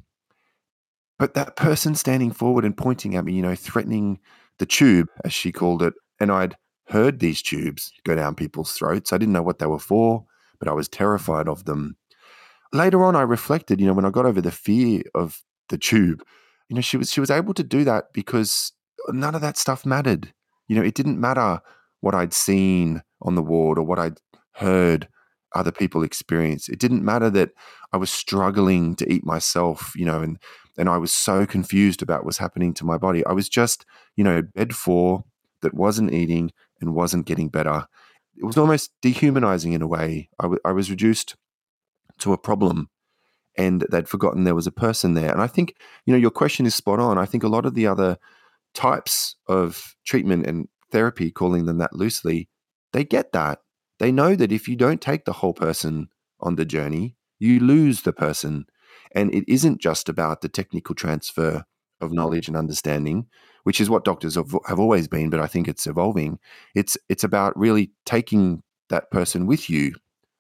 But 1.17 1.33
that 1.33 1.55
person 1.55 1.95
standing 1.95 2.31
forward 2.31 2.65
and 2.65 2.75
pointing 2.75 3.15
at 3.15 3.25
me, 3.25 3.33
you 3.33 3.41
know, 3.41 3.55
threatening 3.55 4.19
the 4.59 4.65
tube, 4.65 5.07
as 5.23 5.33
she 5.33 5.51
called 5.51 5.81
it, 5.81 5.93
and 6.19 6.31
I'd 6.31 6.55
heard 6.87 7.19
these 7.19 7.41
tubes 7.41 7.91
go 8.03 8.15
down 8.15 8.35
people's 8.35 8.73
throats. 8.73 9.11
I 9.11 9.17
didn't 9.17 9.33
know 9.33 9.41
what 9.41 9.59
they 9.59 9.65
were 9.65 9.79
for, 9.79 10.25
but 10.59 10.67
I 10.67 10.73
was 10.73 10.87
terrified 10.87 11.47
of 11.47 11.65
them. 11.65 11.97
Later 12.73 13.03
on, 13.03 13.15
I 13.15 13.21
reflected, 13.21 13.79
you 13.79 13.87
know, 13.87 13.93
when 13.93 14.05
I 14.05 14.09
got 14.09 14.25
over 14.25 14.41
the 14.41 14.51
fear 14.51 15.03
of 15.13 15.41
the 15.69 15.77
tube, 15.77 16.23
you 16.69 16.75
know, 16.75 16.81
she 16.81 16.97
was 16.97 17.11
she 17.11 17.19
was 17.19 17.31
able 17.31 17.53
to 17.53 17.63
do 17.63 17.83
that 17.83 18.05
because 18.13 18.71
none 19.09 19.35
of 19.35 19.41
that 19.41 19.57
stuff 19.57 19.85
mattered. 19.85 20.33
You 20.67 20.75
know, 20.75 20.83
it 20.83 20.95
didn't 20.95 21.19
matter 21.19 21.61
what 22.01 22.15
I'd 22.15 22.33
seen 22.33 23.01
on 23.21 23.35
the 23.35 23.43
ward 23.43 23.77
or 23.77 23.83
what 23.83 23.99
I'd 23.99 24.17
heard 24.53 25.07
other 25.53 25.71
people 25.71 26.03
experience. 26.03 26.67
It 26.69 26.79
didn't 26.79 27.03
matter 27.03 27.29
that 27.31 27.51
I 27.93 27.97
was 27.97 28.11
struggling 28.11 28.95
to 28.97 29.11
eat 29.11 29.25
myself, 29.25 29.93
you 29.95 30.05
know, 30.05 30.21
and 30.21 30.37
and 30.77 30.89
I 30.89 30.97
was 30.97 31.13
so 31.13 31.45
confused 31.45 32.01
about 32.01 32.19
what 32.19 32.25
was 32.25 32.37
happening 32.37 32.73
to 32.75 32.85
my 32.85 32.97
body. 32.97 33.25
I 33.25 33.31
was 33.31 33.47
just, 33.47 33.85
you 34.15 34.23
know, 34.23 34.41
bed 34.41 34.75
four 34.75 35.23
that 35.61 35.73
wasn't 35.73 36.13
eating 36.13 36.51
and 36.81 36.93
wasn't 36.93 37.25
getting 37.25 37.47
better. 37.47 37.87
It 38.35 38.43
was 38.43 38.57
almost 38.57 38.91
dehumanizing 39.01 39.71
in 39.71 39.81
a 39.81 39.87
way. 39.87 40.29
I, 40.39 40.43
w- 40.43 40.59
I 40.65 40.73
was 40.73 40.89
reduced 40.89 41.35
to 42.19 42.33
a 42.33 42.37
problem 42.37 42.89
and 43.57 43.85
they'd 43.91 44.09
forgotten 44.09 44.43
there 44.43 44.55
was 44.55 44.67
a 44.67 44.71
person 44.71 45.13
there. 45.13 45.31
And 45.31 45.41
I 45.41 45.47
think, 45.47 45.75
you 46.05 46.13
know, 46.13 46.19
your 46.19 46.31
question 46.31 46.65
is 46.65 46.75
spot 46.75 46.99
on. 46.99 47.17
I 47.17 47.25
think 47.25 47.43
a 47.43 47.49
lot 47.49 47.65
of 47.65 47.73
the 47.73 47.87
other 47.87 48.17
types 48.73 49.35
of 49.47 49.95
treatment 50.05 50.45
and 50.45 50.67
therapy, 50.91 51.31
calling 51.31 51.65
them 51.65 51.77
that 51.77 51.93
loosely, 51.93 52.49
they 52.93 53.03
get 53.03 53.31
that. 53.31 53.59
They 53.99 54.11
know 54.11 54.35
that 54.35 54.51
if 54.51 54.67
you 54.67 54.75
don't 54.75 55.01
take 55.01 55.25
the 55.25 55.33
whole 55.33 55.53
person 55.53 56.09
on 56.39 56.55
the 56.55 56.65
journey, 56.65 57.15
you 57.39 57.59
lose 57.59 58.01
the 58.01 58.13
person. 58.13 58.65
And 59.13 59.33
it 59.33 59.45
isn't 59.47 59.81
just 59.81 60.09
about 60.09 60.41
the 60.41 60.49
technical 60.49 60.95
transfer 60.95 61.63
of 62.01 62.11
knowledge 62.11 62.47
and 62.47 62.57
understanding, 62.57 63.27
which 63.63 63.79
is 63.79 63.89
what 63.89 64.03
doctors 64.03 64.35
have, 64.35 64.79
always 64.79 65.07
been, 65.07 65.29
but 65.29 65.39
I 65.39 65.47
think 65.47 65.67
it's 65.67 65.87
evolving. 65.87 66.39
It's 66.73 66.97
it's 67.07 67.23
about 67.23 67.57
really 67.57 67.91
taking 68.05 68.63
that 68.89 69.09
person 69.11 69.47
with 69.47 69.69
you 69.69 69.95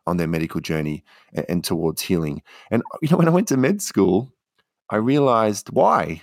on 0.07 0.17
their 0.17 0.27
medical 0.27 0.61
journey 0.61 1.03
and, 1.33 1.45
and 1.49 1.63
towards 1.63 2.01
healing. 2.01 2.41
And 2.71 2.83
you 3.01 3.09
know, 3.09 3.17
when 3.17 3.27
I 3.27 3.31
went 3.31 3.47
to 3.49 3.57
med 3.57 3.81
school, 3.81 4.31
I 4.89 4.97
realized 4.97 5.69
why 5.69 6.21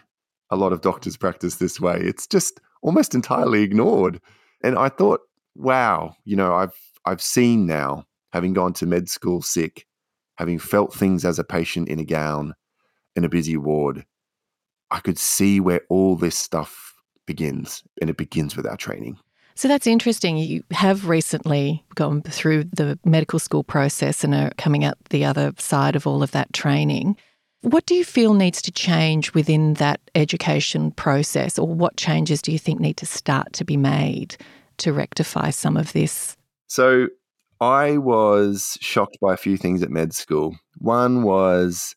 a 0.51 0.57
lot 0.57 0.73
of 0.73 0.83
doctors 0.83 1.17
practice 1.17 1.57
this 1.57 1.81
way. 1.81 1.99
It's 2.01 2.27
just 2.27 2.61
almost 2.83 3.15
entirely 3.15 3.63
ignored. 3.63 4.21
And 4.63 4.79
I 4.79 4.89
thought, 4.89 5.21
wow, 5.55 6.15
you 6.25 6.37
know, 6.37 6.55
I've 6.55 6.79
I've 7.05 7.23
seen 7.23 7.67
now, 7.67 8.05
having 8.33 8.53
gone 8.53 8.73
to 8.75 8.87
med 8.87 9.09
school 9.09 9.43
sick, 9.43 9.87
having 10.37 10.59
felt 10.59 10.95
things 10.95 11.25
as 11.25 11.39
a 11.39 11.45
patient 11.45 11.89
in 11.89 11.99
a 11.99 12.05
gown 12.05 12.55
in 13.17 13.25
a 13.25 13.29
busy 13.29 13.57
ward, 13.57 14.05
I 14.91 15.01
could 15.01 15.19
see 15.19 15.61
where 15.61 15.83
all 15.89 16.17
this 16.17 16.37
stuff 16.37 16.95
begins, 17.27 17.83
and 18.01 18.11
it 18.11 18.17
begins 18.17 18.57
with 18.57 18.67
our 18.67 18.77
training. 18.77 19.19
So 19.55 19.69
that's 19.69 19.87
interesting. 19.87 20.37
You 20.39 20.65
have 20.71 21.09
recently 21.09 21.85
gone 21.95 22.23
through 22.23 22.65
the 22.65 22.99
medical 23.05 23.39
school 23.39 23.65
process 23.65 24.25
and 24.25 24.35
are 24.35 24.53
coming 24.57 24.85
out 24.85 24.99
the 25.11 25.25
other 25.25 25.53
side 25.59 25.97
of 25.97 26.07
all 26.07 26.23
of 26.23 26.31
that 26.33 26.53
training. 26.53 27.17
What 27.61 27.87
do 27.87 27.95
you 27.95 28.05
feel 28.05 28.35
needs 28.35 28.61
to 28.63 28.73
change 28.73 29.35
within 29.35 29.75
that 29.75 30.01
education 30.15 30.91
process, 30.91 31.59
or 31.59 31.69
what 31.69 31.97
changes 31.97 32.43
do 32.43 32.51
you 32.51 32.59
think 32.59 32.81
need 32.81 32.97
to 32.97 33.07
start 33.07 33.53
to 33.53 33.65
be 33.65 33.77
made 33.77 34.37
to 34.79 34.93
rectify 34.93 35.51
some 35.51 35.77
of 35.77 35.93
this 35.93 36.37
so 36.73 37.09
I 37.61 37.99
was 37.99 38.79
shocked 38.81 39.19
by 39.21 39.35
a 39.35 39.37
few 39.37 39.59
things 39.59 39.83
at 39.83 39.91
med 39.91 40.15
school. 40.15 40.57
One 40.79 41.23
was 41.23 41.95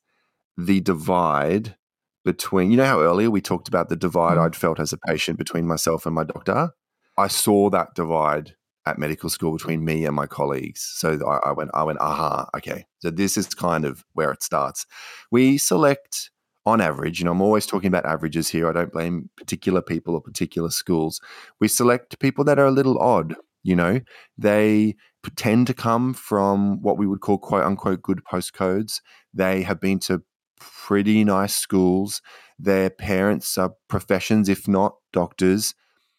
the 0.58 0.82
divide 0.82 1.78
between, 2.26 2.72
you 2.72 2.78
know, 2.78 2.86
how 2.86 3.00
earlier 3.00 3.32
we 3.32 3.40
talked 3.40 3.70
about 3.70 3.88
the 3.88 3.96
divide 3.96 4.36
mm. 4.38 4.42
I'd 4.42 4.56
felt 4.58 4.82
as 4.82 4.92
a 4.92 4.98
patient 4.98 5.38
between 5.38 5.66
myself 5.66 6.06
and 6.06 6.14
my 6.14 6.26
doctor? 6.26 6.72
I 7.18 7.28
saw 7.28 7.70
that 7.70 7.96
divide 7.96 8.56
at 8.86 9.00
medical 9.00 9.30
school 9.30 9.54
between 9.54 9.84
me 9.84 10.06
and 10.06 10.16
my 10.16 10.28
colleagues. 10.28 10.82
So 10.96 11.20
I, 11.28 11.50
I 11.50 11.52
went, 11.54 11.72
I 11.74 11.84
went, 11.84 12.00
aha, 12.00 12.48
okay. 12.56 12.86
So 13.00 13.10
this 13.10 13.36
is 13.38 13.48
kind 13.48 13.84
of 13.84 14.04
where 14.14 14.32
it 14.32 14.44
starts. 14.44 14.86
We 15.32 15.58
select 15.58 16.30
on 16.68 16.82
average, 16.82 17.20
you 17.20 17.26
know, 17.26 17.32
I'm 17.32 17.42
always 17.42 17.66
talking 17.66 17.88
about 17.88 18.06
averages 18.06 18.50
here. 18.50 18.68
I 18.70 18.74
don't 18.74 18.92
blame 18.92 19.30
particular 19.38 19.82
people 19.82 20.14
or 20.16 20.22
particular 20.22 20.70
schools. 20.70 21.20
We 21.60 21.68
select 21.68 22.20
people 22.20 22.44
that 22.46 22.60
are 22.60 22.66
a 22.66 22.72
little 22.72 23.00
odd 23.00 23.36
you 23.66 23.76
know, 23.76 24.00
they 24.38 24.96
tend 25.36 25.66
to 25.66 25.74
come 25.74 26.14
from 26.14 26.84
what 26.84 27.00
we 27.00 27.08
would 27.08 27.22
call 27.22 27.40
quote 27.40 27.64
unquote 27.64 28.04
good 28.04 28.22
postcodes. 28.24 29.02
They 29.34 29.64
have 29.64 29.82
been 29.82 29.98
to 30.02 30.22
pretty 30.60 31.24
nice 31.24 31.56
schools. 31.56 32.22
Their 32.60 32.92
parents 32.92 33.58
are 33.58 33.74
professions, 33.90 34.50
if 34.50 34.68
not 34.68 34.96
doctors. 35.12 35.74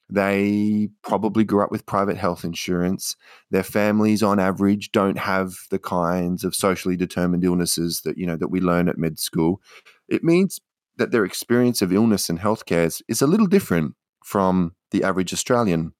They 0.08 0.88
probably 1.02 1.44
grew 1.44 1.62
up 1.62 1.72
with 1.72 1.86
private 1.86 2.16
health 2.16 2.44
insurance. 2.44 3.16
Their 3.50 3.64
families, 3.64 4.22
on 4.22 4.38
average, 4.38 4.92
don't 4.92 5.18
have 5.18 5.54
the 5.70 5.80
kinds 5.80 6.44
of 6.44 6.54
socially 6.54 6.96
determined 6.96 7.44
illnesses 7.44 8.02
that 8.02 8.16
you 8.16 8.26
know 8.26 8.36
that 8.36 8.48
we 8.48 8.60
learn 8.60 8.88
at 8.88 8.98
med 8.98 9.18
school. 9.18 9.60
It 10.08 10.22
means 10.22 10.60
that 10.96 11.10
their 11.10 11.24
experience 11.24 11.82
of 11.82 11.92
illness 11.92 12.30
and 12.30 12.38
healthcare 12.38 12.86
is, 12.86 13.02
is 13.08 13.20
a 13.20 13.26
little 13.26 13.46
different 13.46 13.94
from 14.24 14.74
the 14.92 15.02
average 15.02 15.32
Australian. 15.32 15.92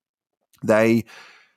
They 0.63 1.05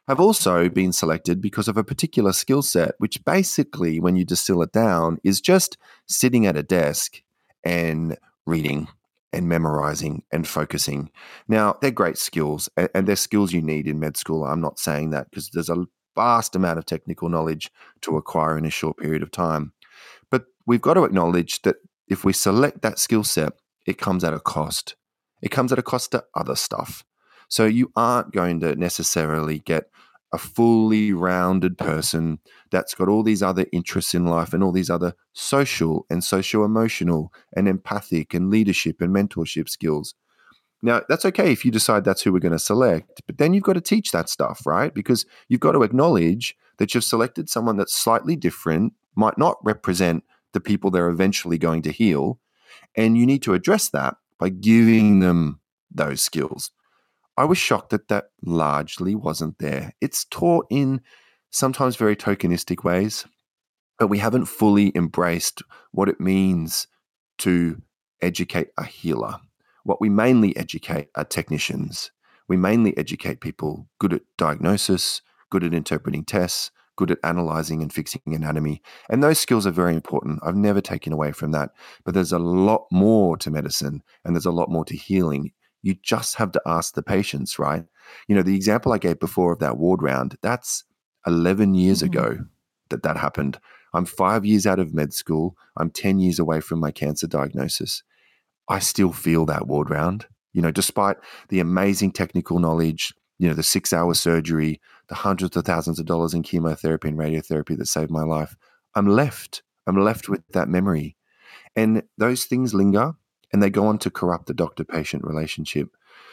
have 0.07 0.19
also 0.19 0.69
been 0.69 0.91
selected 0.91 1.39
because 1.39 1.67
of 1.67 1.77
a 1.77 1.83
particular 1.83 2.33
skill 2.33 2.63
set, 2.63 2.95
which 2.97 3.23
basically, 3.23 3.99
when 3.99 4.15
you 4.15 4.25
distill 4.25 4.63
it 4.63 4.71
down, 4.71 5.19
is 5.23 5.39
just 5.39 5.77
sitting 6.07 6.47
at 6.47 6.57
a 6.57 6.63
desk 6.63 7.21
and 7.63 8.17
reading 8.47 8.87
and 9.31 9.47
memorizing 9.47 10.23
and 10.31 10.47
focusing. 10.47 11.11
Now, 11.47 11.77
they're 11.81 11.91
great 11.91 12.17
skills 12.17 12.69
and 12.77 13.07
they're 13.07 13.15
skills 13.15 13.53
you 13.53 13.61
need 13.61 13.87
in 13.87 13.99
med 13.99 14.17
school. 14.17 14.43
I'm 14.43 14.61
not 14.61 14.79
saying 14.79 15.11
that 15.11 15.29
because 15.29 15.49
there's 15.49 15.69
a 15.69 15.85
vast 16.15 16.55
amount 16.55 16.79
of 16.79 16.85
technical 16.85 17.29
knowledge 17.29 17.71
to 18.01 18.17
acquire 18.17 18.57
in 18.57 18.65
a 18.65 18.69
short 18.69 18.97
period 18.97 19.23
of 19.23 19.31
time. 19.31 19.73
But 20.31 20.45
we've 20.65 20.81
got 20.81 20.95
to 20.95 21.03
acknowledge 21.03 21.61
that 21.61 21.77
if 22.07 22.25
we 22.25 22.33
select 22.33 22.81
that 22.81 22.99
skill 22.99 23.23
set, 23.23 23.53
it 23.85 23.97
comes 23.97 24.23
at 24.23 24.33
a 24.33 24.39
cost. 24.39 24.95
It 25.41 25.49
comes 25.49 25.71
at 25.71 25.79
a 25.79 25.83
cost 25.83 26.11
to 26.11 26.25
other 26.35 26.55
stuff. 26.55 27.03
So 27.47 27.65
you 27.65 27.91
aren't 27.95 28.33
going 28.33 28.59
to 28.59 28.75
necessarily 28.75 29.59
get 29.59 29.85
a 30.31 30.37
fully 30.37 31.11
rounded 31.11 31.77
person 31.77 32.39
that's 32.71 32.93
got 32.93 33.09
all 33.09 33.23
these 33.23 33.41
other 33.41 33.65
interests 33.73 34.13
in 34.13 34.25
life 34.25 34.53
and 34.53 34.63
all 34.63 34.71
these 34.71 34.89
other 34.89 35.13
social 35.33 36.05
and 36.09 36.23
socio 36.23 36.63
emotional 36.63 37.33
and 37.55 37.67
empathic 37.67 38.33
and 38.33 38.49
leadership 38.49 39.01
and 39.01 39.13
mentorship 39.13 39.67
skills. 39.67 40.13
Now, 40.81 41.01
that's 41.09 41.25
okay 41.25 41.51
if 41.51 41.65
you 41.65 41.71
decide 41.71 42.05
that's 42.05 42.21
who 42.21 42.31
we're 42.31 42.39
going 42.39 42.53
to 42.53 42.59
select, 42.59 43.21
but 43.25 43.37
then 43.37 43.53
you've 43.53 43.63
got 43.63 43.73
to 43.73 43.81
teach 43.81 44.11
that 44.11 44.29
stuff, 44.29 44.65
right? 44.65 44.93
Because 44.93 45.25
you've 45.49 45.59
got 45.59 45.73
to 45.73 45.83
acknowledge 45.83 46.55
that 46.77 46.93
you've 46.93 47.03
selected 47.03 47.49
someone 47.49 47.75
that's 47.75 47.95
slightly 47.95 48.35
different, 48.35 48.93
might 49.15 49.37
not 49.37 49.57
represent 49.63 50.23
the 50.53 50.61
people 50.61 50.89
they're 50.89 51.09
eventually 51.09 51.57
going 51.57 51.81
to 51.81 51.91
heal. 51.91 52.39
And 52.95 53.17
you 53.17 53.25
need 53.25 53.43
to 53.43 53.53
address 53.53 53.89
that 53.89 54.15
by 54.39 54.49
giving 54.49 55.19
them 55.19 55.59
those 55.91 56.21
skills. 56.21 56.71
I 57.39 57.45
was 57.45 57.57
shocked 57.57 57.91
that 57.91 58.09
that 58.09 58.31
largely 58.43 59.15
wasn't 59.15 59.59
there. 59.59 59.93
It's 60.01 60.25
taught 60.25 60.67
in 60.69 60.99
sometimes 61.51 61.95
very 61.95 62.17
tokenistic 62.17 62.83
ways, 62.83 63.25
but 63.97 64.07
we 64.07 64.17
haven't 64.17 64.47
fully 64.47 64.91
embraced 64.93 65.61
what 65.93 66.09
it 66.09 66.19
means 66.19 66.87
to 67.37 67.81
educate 68.21 68.71
a 68.77 68.83
healer. 68.83 69.37
What 69.85 70.01
we 70.01 70.09
mainly 70.09 70.53
educate 70.57 71.07
are 71.15 71.23
technicians. 71.23 72.11
We 72.49 72.57
mainly 72.57 72.97
educate 72.97 73.39
people 73.39 73.87
good 73.99 74.11
at 74.11 74.23
diagnosis, 74.37 75.21
good 75.49 75.63
at 75.63 75.73
interpreting 75.73 76.25
tests, 76.25 76.71
good 76.97 77.09
at 77.09 77.19
analyzing 77.23 77.81
and 77.81 77.93
fixing 77.93 78.21
anatomy. 78.25 78.81
And 79.09 79.23
those 79.23 79.39
skills 79.39 79.65
are 79.65 79.71
very 79.71 79.95
important. 79.95 80.41
I've 80.43 80.57
never 80.57 80.81
taken 80.81 81.13
away 81.13 81.31
from 81.31 81.51
that. 81.51 81.69
But 82.03 82.15
there's 82.15 82.33
a 82.33 82.37
lot 82.37 82.87
more 82.91 83.37
to 83.37 83.49
medicine 83.49 84.03
and 84.25 84.35
there's 84.35 84.45
a 84.45 84.51
lot 84.51 84.69
more 84.69 84.83
to 84.83 84.97
healing. 84.97 85.53
You 85.81 85.95
just 86.03 86.35
have 86.35 86.51
to 86.53 86.61
ask 86.65 86.93
the 86.93 87.03
patients, 87.03 87.57
right? 87.57 87.85
You 88.27 88.35
know, 88.35 88.43
the 88.43 88.55
example 88.55 88.91
I 88.91 88.97
gave 88.97 89.19
before 89.19 89.53
of 89.53 89.59
that 89.59 89.77
ward 89.77 90.01
round, 90.01 90.37
that's 90.41 90.83
11 91.25 91.73
years 91.75 91.99
mm-hmm. 91.99 92.07
ago 92.07 92.37
that 92.89 93.03
that 93.03 93.17
happened. 93.17 93.59
I'm 93.93 94.05
five 94.05 94.45
years 94.45 94.67
out 94.67 94.79
of 94.79 94.93
med 94.93 95.13
school. 95.13 95.55
I'm 95.77 95.89
10 95.89 96.19
years 96.19 96.39
away 96.39 96.59
from 96.59 96.79
my 96.79 96.91
cancer 96.91 97.27
diagnosis. 97.27 98.03
I 98.67 98.79
still 98.79 99.11
feel 99.11 99.45
that 99.45 99.67
ward 99.67 99.89
round. 99.89 100.27
You 100.53 100.61
know, 100.61 100.71
despite 100.71 101.17
the 101.49 101.59
amazing 101.59 102.11
technical 102.11 102.59
knowledge, 102.59 103.13
you 103.37 103.47
know, 103.47 103.55
the 103.55 103.63
six 103.63 103.93
hour 103.93 104.13
surgery, 104.13 104.81
the 105.07 105.15
hundreds 105.15 105.55
of 105.55 105.65
thousands 105.65 105.99
of 105.99 106.05
dollars 106.05 106.33
in 106.33 106.43
chemotherapy 106.43 107.07
and 107.07 107.17
radiotherapy 107.17 107.77
that 107.77 107.87
saved 107.87 108.11
my 108.11 108.23
life, 108.23 108.55
I'm 108.95 109.07
left. 109.07 109.63
I'm 109.87 109.97
left 109.97 110.29
with 110.29 110.41
that 110.49 110.67
memory. 110.67 111.15
And 111.75 112.03
those 112.17 112.45
things 112.45 112.73
linger 112.73 113.13
and 113.51 113.61
they 113.61 113.69
go 113.69 113.87
on 113.87 113.97
to 113.99 114.09
corrupt 114.09 114.47
the 114.47 114.53
doctor 114.53 114.83
patient 114.83 115.23
relationship. 115.23 115.89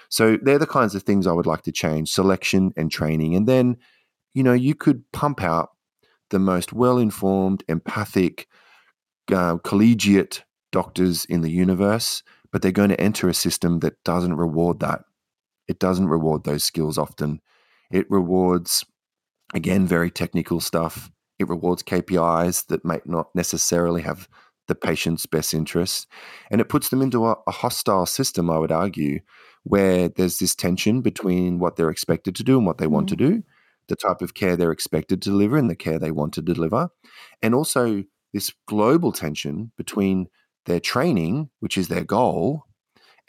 So 0.09 0.39
they're 0.41 0.59
the 0.59 0.67
kinds 0.67 0.95
of 0.95 1.03
things 1.03 1.27
I 1.27 1.33
would 1.33 1.47
like 1.47 1.63
to 1.63 1.73
change 1.73 2.11
selection 2.11 2.73
and 2.77 2.91
training. 2.91 3.35
And 3.35 3.47
then, 3.47 3.77
you 4.35 4.43
know, 4.43 4.53
you 4.53 4.75
could 4.75 5.11
pump 5.13 5.43
out 5.43 5.71
the 6.31 6.39
most 6.39 6.73
well 6.73 6.99
informed, 6.99 7.65
empathic, 7.69 8.47
uh, 9.33 9.59
collegiate 9.59 10.45
doctors 10.73 11.25
in 11.25 11.41
the 11.41 11.51
universe, 11.51 12.23
but 12.53 12.63
they're 12.63 12.73
going 12.73 12.91
to 12.91 13.01
enter 13.01 13.29
a 13.29 13.35
system 13.35 13.81
that 13.81 14.03
doesn't 14.05 14.37
reward 14.37 14.81
that. 14.81 15.03
It 15.69 15.79
doesn't 15.79 16.09
reward 16.09 16.45
those 16.45 16.65
skills 16.65 16.99
often. 16.99 17.41
It 17.91 18.11
rewards, 18.11 18.85
again, 19.55 19.87
very 19.87 20.11
technical 20.11 20.61
stuff. 20.61 21.11
It 21.39 21.49
rewards 21.49 21.83
KPIs 21.83 22.67
that 22.67 22.85
may 22.85 23.01
not 23.05 23.35
necessarily 23.35 24.03
have 24.03 24.29
the 24.69 24.75
patient's 24.75 25.27
best 25.27 25.55
interests. 25.55 26.07
And 26.51 26.61
it 26.61 26.69
puts 26.69 26.89
them 26.89 27.03
into 27.03 27.27
a, 27.27 27.37
a 27.47 27.53
hostile 27.53 28.07
system, 28.07 28.51
I 28.51 28.59
would 28.59 28.73
argue, 28.73 29.21
where 29.65 30.09
there's 30.09 30.39
this 30.39 30.55
tension 30.55 31.01
between 31.01 31.59
what 31.59 31.77
they're 31.77 31.91
expected 31.91 32.37
to 32.37 32.45
do 32.45 32.59
and 32.59 32.67
what 32.67 32.79
they 32.79 32.87
mm 32.87 32.91
want 32.91 33.09
to 33.11 33.17
mm-hmm. 33.17 33.37
do, 33.37 33.43
the 33.89 33.97
type 33.97 34.23
of 34.23 34.35
care 34.35 34.57
they're 34.57 34.73
expected 34.73 35.23
to 35.23 35.31
deliver 35.31 35.57
and 35.57 35.71
the 35.71 35.77
care 35.77 35.99
they 35.99 36.11
want 36.11 36.33
to 36.35 36.43
deliver. 36.43 36.89
And 37.43 37.55
also 37.55 38.05
this 38.33 38.53
global 38.67 39.13
tension 39.13 39.73
between 39.77 40.29
their 40.67 40.81
training, 40.81 41.51
which 41.61 41.79
is 41.79 41.89
their 41.89 42.05
goal, 42.05 42.65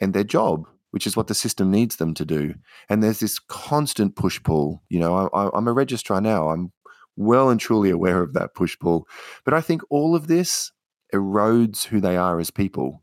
and 0.00 0.12
their 0.12 0.24
job, 0.24 0.68
which 0.90 1.06
is 1.06 1.16
what 1.16 1.26
the 1.26 1.34
system 1.34 1.70
needs 1.70 1.96
them 1.96 2.14
to 2.14 2.24
do. 2.24 2.54
And 2.88 3.02
there's 3.02 3.20
this 3.20 3.38
constant 3.38 4.16
push 4.16 4.42
pull. 4.42 4.82
You 4.88 5.00
know, 5.00 5.28
I, 5.32 5.56
am 5.56 5.68
a 5.68 5.72
registrar 5.72 6.20
now. 6.20 6.50
I'm 6.50 6.72
well 7.16 7.50
and 7.50 7.60
truly 7.60 7.90
aware 7.90 8.22
of 8.22 8.32
that 8.34 8.54
push 8.54 8.78
pull. 8.78 9.06
But 9.44 9.54
I 9.54 9.60
think 9.60 9.82
all 9.90 10.14
of 10.14 10.28
this 10.28 10.72
erodes 11.14 11.84
who 11.84 12.00
they 12.00 12.16
are 12.16 12.38
as 12.38 12.50
people. 12.50 13.02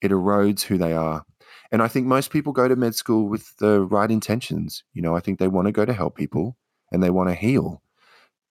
It 0.00 0.10
erodes 0.10 0.62
who 0.62 0.78
they 0.78 0.92
are. 0.92 1.24
And 1.72 1.82
I 1.82 1.88
think 1.88 2.06
most 2.06 2.30
people 2.30 2.52
go 2.52 2.68
to 2.68 2.76
med 2.76 2.94
school 2.94 3.28
with 3.28 3.56
the 3.56 3.80
right 3.80 4.10
intentions. 4.10 4.84
You 4.92 5.02
know, 5.02 5.16
I 5.16 5.20
think 5.20 5.38
they 5.38 5.48
want 5.48 5.66
to 5.66 5.72
go 5.72 5.84
to 5.84 5.92
help 5.92 6.16
people 6.16 6.56
and 6.92 7.02
they 7.02 7.10
want 7.10 7.30
to 7.30 7.34
heal. 7.34 7.82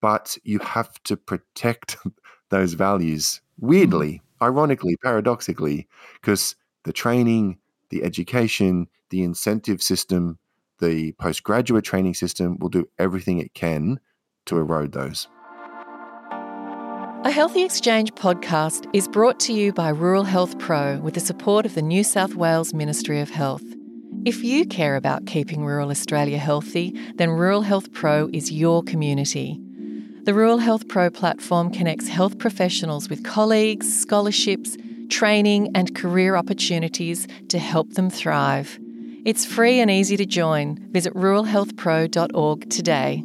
But 0.02 0.38
you 0.44 0.60
have 0.60 1.02
to 1.04 1.16
protect 1.16 1.98
those 2.50 2.74
values 2.74 3.42
weirdly, 3.60 4.22
ironically, 4.42 4.98
paradoxically, 5.04 5.88
because 6.22 6.56
the 6.84 6.94
training, 6.94 7.58
the 7.90 8.04
education, 8.04 8.88
the 9.10 9.24
incentive 9.24 9.82
system, 9.82 10.38
the 10.80 11.14
postgraduate 11.14 11.86
training 11.86 12.14
system 12.14 12.58
will 12.60 12.70
do 12.70 12.86
everything 13.00 13.40
it 13.40 13.54
can 13.54 14.00
to 14.46 14.58
erode 14.58 14.92
those. 14.92 15.28
A 17.26 17.32
Healthy 17.32 17.64
Exchange 17.64 18.14
podcast 18.16 18.86
is 18.92 19.08
brought 19.08 19.40
to 19.42 19.54
you 19.54 19.72
by 19.72 19.88
Rural 19.88 20.26
Health 20.26 20.60
Pro 20.60 20.98
with 20.98 21.14
the 21.14 21.22
support 21.22 21.66
of 21.66 21.74
the 21.74 21.82
New 21.82 22.04
South 22.04 22.36
Wales 22.36 22.74
Ministry 22.74 23.22
of 23.22 23.30
Health. 23.30 23.64
If 24.26 24.44
you 24.44 24.66
care 24.66 24.98
about 24.98 25.26
keeping 25.26 25.64
rural 25.64 25.90
Australia 25.90 26.38
healthy, 26.38 26.94
then 27.16 27.30
Rural 27.30 27.62
Health 27.62 27.94
Pro 27.94 28.30
is 28.34 28.52
your 28.52 28.84
community. 28.84 29.58
The 30.24 30.34
Rural 30.34 30.58
Health 30.58 30.90
Pro 30.90 31.10
platform 31.10 31.72
connects 31.72 32.10
health 32.10 32.38
professionals 32.40 33.08
with 33.08 33.24
colleagues, 33.24 33.88
scholarships, 34.02 34.76
training, 35.08 35.72
and 35.74 35.96
career 35.96 36.36
opportunities 36.36 37.26
to 37.48 37.58
help 37.58 37.94
them 37.94 38.10
thrive. 38.10 38.78
It's 39.24 39.46
free 39.46 39.80
and 39.80 39.90
easy 39.90 40.18
to 40.18 40.26
join. 40.26 40.78
Visit 40.92 41.14
ruralhealthpro.org 41.14 42.70
today. 42.70 43.24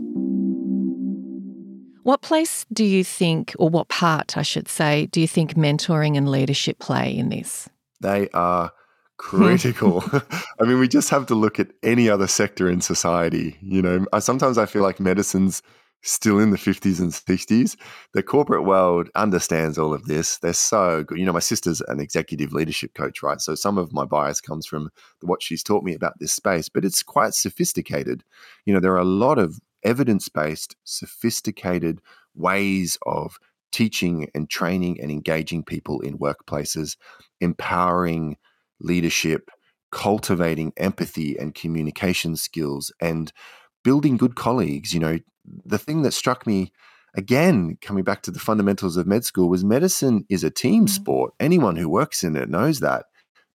What 2.09 2.23
place 2.23 2.65
do 2.73 2.87
you 2.87 3.05
think, 3.05 3.55
or 3.59 3.69
what 3.69 3.91
part, 3.91 4.39
I 4.39 4.41
should 4.41 4.67
say, 4.67 5.05
do 5.13 5.21
you 5.21 5.29
think 5.29 5.57
mentoring 5.57 6.17
and 6.17 6.27
leadership 6.27 6.79
play 6.79 7.15
in 7.15 7.29
this? 7.29 7.69
They 8.01 8.31
are 8.31 8.73
critical. 9.19 10.03
I 10.59 10.65
mean, 10.65 10.79
we 10.79 10.89
just 10.89 11.11
have 11.11 11.27
to 11.27 11.35
look 11.35 11.61
at 11.61 11.69
any 11.83 12.09
other 12.09 12.27
sector 12.27 12.67
in 12.67 12.81
society. 12.81 13.59
You 13.61 13.83
know, 13.83 14.07
sometimes 14.21 14.57
I 14.57 14.65
feel 14.65 14.81
like 14.81 15.01
medicine's 15.01 15.61
still 16.03 16.39
in 16.39 16.49
the 16.49 16.57
50s 16.57 16.99
and 16.99 17.13
60s. 17.13 17.77
The 18.15 18.23
corporate 18.23 18.65
world 18.65 19.11
understands 19.15 19.77
all 19.77 19.93
of 19.93 20.07
this. 20.07 20.39
They're 20.39 20.55
so 20.55 21.05
good. 21.05 21.19
You 21.19 21.27
know, 21.27 21.35
my 21.35 21.41
sister's 21.41 21.83
an 21.89 22.01
executive 22.01 22.55
leadership 22.55 22.95
coach, 22.95 23.23
right? 23.23 23.39
So 23.39 23.55
some 23.55 23.77
of 23.77 23.93
my 23.93 24.07
bias 24.07 24.41
comes 24.41 24.67
from 24.67 24.89
what 25.21 25.43
she's 25.43 25.63
taught 25.63 25.85
me 25.85 25.93
about 25.93 26.15
this 26.21 26.33
space, 26.33 26.71
but 26.71 26.87
it's 26.87 27.03
quite 27.03 27.35
sophisticated. 27.35 28.25
You 28.65 28.73
know, 28.73 28.81
there 28.81 28.95
are 28.95 28.99
a 28.99 29.05
lot 29.05 29.39
of 29.39 29.61
evidence 29.85 30.29
based, 30.29 30.77
sophisticated 30.85 32.01
ways 32.35 32.99
of 33.07 33.39
teaching 33.73 34.29
and 34.35 34.49
training 34.49 35.01
and 35.01 35.11
engaging 35.11 35.63
people 35.63 36.01
in 36.01 36.19
workplaces, 36.19 36.97
empowering 37.41 38.37
leadership, 38.81 39.51
cultivating 39.91 40.73
empathy 40.77 41.37
and 41.39 41.55
communication 41.55 42.37
skills, 42.37 42.93
and 43.01 43.33
building 43.85 44.17
good 44.17 44.37
colleagues. 44.37 44.93
You 44.95 45.01
know, 45.01 45.19
the 45.65 45.79
thing 45.79 46.03
that 46.03 46.13
struck 46.13 46.47
me 46.47 46.73
again, 47.15 47.79
coming 47.81 48.05
back 48.05 48.23
to 48.23 48.31
the 48.31 48.39
fundamentals 48.39 48.97
of 48.97 49.07
med 49.07 49.25
school, 49.25 49.49
was 49.49 49.65
medicine 49.65 50.25
is 50.29 50.45
a 50.45 50.51
team 50.51 50.85
mm-hmm. 50.85 50.95
sport. 50.95 51.35
Anyone 51.41 51.77
who 51.77 51.89
works 51.89 52.23
in 52.23 52.37
it 52.37 52.49
knows 52.49 52.81
that, 52.81 53.07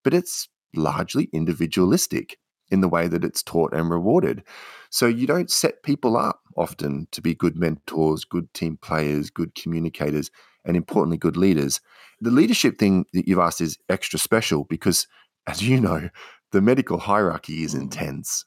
but 0.03 0.13
it's 0.13 0.49
largely 0.75 1.29
individualistic 1.33 2.37
in 2.69 2.81
the 2.81 2.89
way 2.89 3.07
that 3.07 3.23
it's 3.23 3.43
taught 3.43 3.73
and 3.73 3.89
rewarded. 3.89 4.43
So 4.89 5.07
you 5.07 5.27
don't 5.27 5.51
set 5.51 5.83
people 5.83 6.17
up 6.17 6.41
often 6.55 7.07
to 7.11 7.21
be 7.21 7.33
good 7.33 7.55
mentors, 7.55 8.25
good 8.25 8.53
team 8.53 8.77
players, 8.81 9.29
good 9.29 9.55
communicators. 9.55 10.31
and 10.65 10.77
importantly, 10.77 11.17
good 11.17 11.35
leaders. 11.35 11.81
The 12.21 12.31
leadership 12.31 12.77
thing 12.77 13.05
that 13.11 13.27
you've 13.27 13.39
asked 13.39 13.59
is 13.59 13.77
extra 13.89 14.17
special 14.17 14.63
because, 14.63 15.07
as 15.47 15.61
you 15.61 15.79
know, 15.81 16.09
the 16.53 16.61
medical 16.61 16.99
hierarchy 16.99 17.63
is 17.63 17.75
mm. 17.75 17.81
intense 17.81 18.45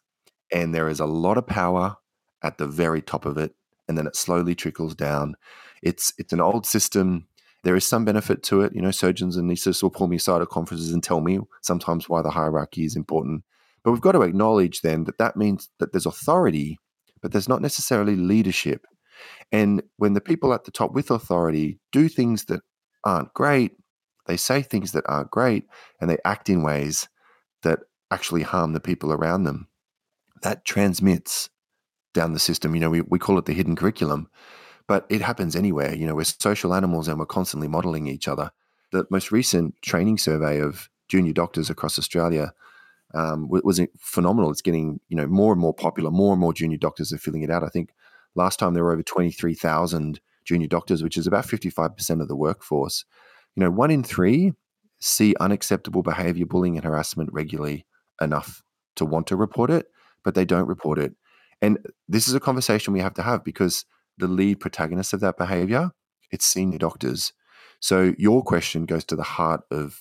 and 0.52 0.74
there 0.74 0.88
is 0.88 1.00
a 1.00 1.06
lot 1.06 1.36
of 1.36 1.46
power 1.46 1.96
at 2.42 2.56
the 2.58 2.66
very 2.66 3.02
top 3.02 3.26
of 3.26 3.36
it 3.36 3.54
and 3.88 3.98
then 3.98 4.06
it 4.06 4.16
slowly 4.16 4.54
trickles 4.54 4.94
down 4.94 5.34
it's 5.82 6.12
it's 6.18 6.32
an 6.32 6.40
old 6.40 6.64
system 6.64 7.26
there 7.64 7.76
is 7.76 7.86
some 7.86 8.04
benefit 8.04 8.42
to 8.42 8.60
it 8.60 8.72
you 8.74 8.80
know 8.80 8.90
surgeons 8.90 9.36
and 9.36 9.50
anaesthetists 9.50 9.82
will 9.82 9.90
pull 9.90 10.06
me 10.06 10.16
aside 10.16 10.40
at 10.40 10.48
conferences 10.48 10.92
and 10.92 11.02
tell 11.02 11.20
me 11.20 11.38
sometimes 11.62 12.08
why 12.08 12.22
the 12.22 12.30
hierarchy 12.30 12.84
is 12.84 12.96
important 12.96 13.42
but 13.86 13.92
we've 13.92 14.00
got 14.00 14.12
to 14.12 14.22
acknowledge 14.22 14.80
then 14.80 15.04
that 15.04 15.18
that 15.18 15.36
means 15.36 15.68
that 15.78 15.92
there's 15.92 16.06
authority 16.06 16.78
but 17.22 17.30
there's 17.30 17.48
not 17.48 17.62
necessarily 17.62 18.16
leadership 18.16 18.84
and 19.52 19.82
when 19.96 20.12
the 20.12 20.20
people 20.20 20.52
at 20.52 20.64
the 20.64 20.72
top 20.72 20.92
with 20.92 21.10
authority 21.10 21.78
do 21.92 22.08
things 22.08 22.46
that 22.46 22.60
aren't 23.04 23.32
great 23.32 23.72
they 24.26 24.36
say 24.36 24.60
things 24.60 24.92
that 24.92 25.04
aren't 25.06 25.30
great 25.30 25.64
and 26.00 26.10
they 26.10 26.18
act 26.24 26.48
in 26.48 26.62
ways 26.62 27.08
that 27.62 27.80
actually 28.10 28.42
harm 28.42 28.72
the 28.72 28.80
people 28.80 29.12
around 29.12 29.44
them. 29.44 29.68
That 30.42 30.64
transmits 30.64 31.48
down 32.12 32.32
the 32.32 32.38
system. 32.38 32.74
You 32.74 32.80
know, 32.80 32.90
we, 32.90 33.00
we 33.02 33.18
call 33.18 33.38
it 33.38 33.46
the 33.46 33.52
hidden 33.52 33.76
curriculum, 33.76 34.28
but 34.86 35.06
it 35.08 35.22
happens 35.22 35.56
anywhere. 35.56 35.94
You 35.94 36.06
know, 36.06 36.14
we're 36.14 36.24
social 36.24 36.74
animals 36.74 37.08
and 37.08 37.18
we're 37.18 37.26
constantly 37.26 37.68
modeling 37.68 38.06
each 38.06 38.28
other. 38.28 38.50
The 38.92 39.06
most 39.10 39.32
recent 39.32 39.74
training 39.82 40.18
survey 40.18 40.60
of 40.60 40.88
junior 41.08 41.32
doctors 41.32 41.70
across 41.70 41.98
Australia 41.98 42.52
um, 43.16 43.48
was 43.48 43.80
phenomenal. 43.98 44.50
It's 44.50 44.60
getting, 44.60 45.00
you 45.08 45.16
know, 45.16 45.26
more 45.26 45.52
and 45.52 45.60
more 45.60 45.74
popular. 45.74 46.10
More 46.10 46.32
and 46.32 46.40
more 46.40 46.52
junior 46.52 46.76
doctors 46.76 47.12
are 47.12 47.18
filling 47.18 47.42
it 47.42 47.50
out. 47.50 47.64
I 47.64 47.68
think 47.68 47.90
last 48.34 48.58
time 48.58 48.74
there 48.74 48.84
were 48.84 48.92
over 48.92 49.02
23,000 49.02 50.20
junior 50.44 50.68
doctors, 50.68 51.02
which 51.02 51.16
is 51.16 51.26
about 51.26 51.46
55% 51.46 52.20
of 52.20 52.28
the 52.28 52.36
workforce. 52.36 53.04
You 53.54 53.62
know, 53.64 53.70
one 53.70 53.90
in 53.90 54.04
three 54.04 54.52
see 55.00 55.34
unacceptable 55.40 56.02
behavior, 56.02 56.46
bullying, 56.46 56.76
and 56.76 56.84
harassment 56.84 57.30
regularly 57.32 57.86
enough 58.20 58.62
to 58.96 59.04
want 59.04 59.26
to 59.28 59.36
report 59.36 59.70
it, 59.70 59.86
but 60.22 60.34
they 60.34 60.44
don't 60.44 60.66
report 60.66 60.98
it. 60.98 61.14
And 61.62 61.78
this 62.08 62.28
is 62.28 62.34
a 62.34 62.40
conversation 62.40 62.92
we 62.92 63.00
have 63.00 63.14
to 63.14 63.22
have 63.22 63.44
because 63.44 63.84
the 64.18 64.26
lead 64.26 64.60
protagonist 64.60 65.12
of 65.12 65.20
that 65.20 65.38
behavior, 65.38 65.90
it's 66.30 66.44
senior 66.44 66.78
doctors. 66.78 67.32
So 67.80 68.14
your 68.18 68.42
question 68.42 68.86
goes 68.86 69.04
to 69.06 69.16
the 69.16 69.22
heart 69.22 69.62
of, 69.70 70.00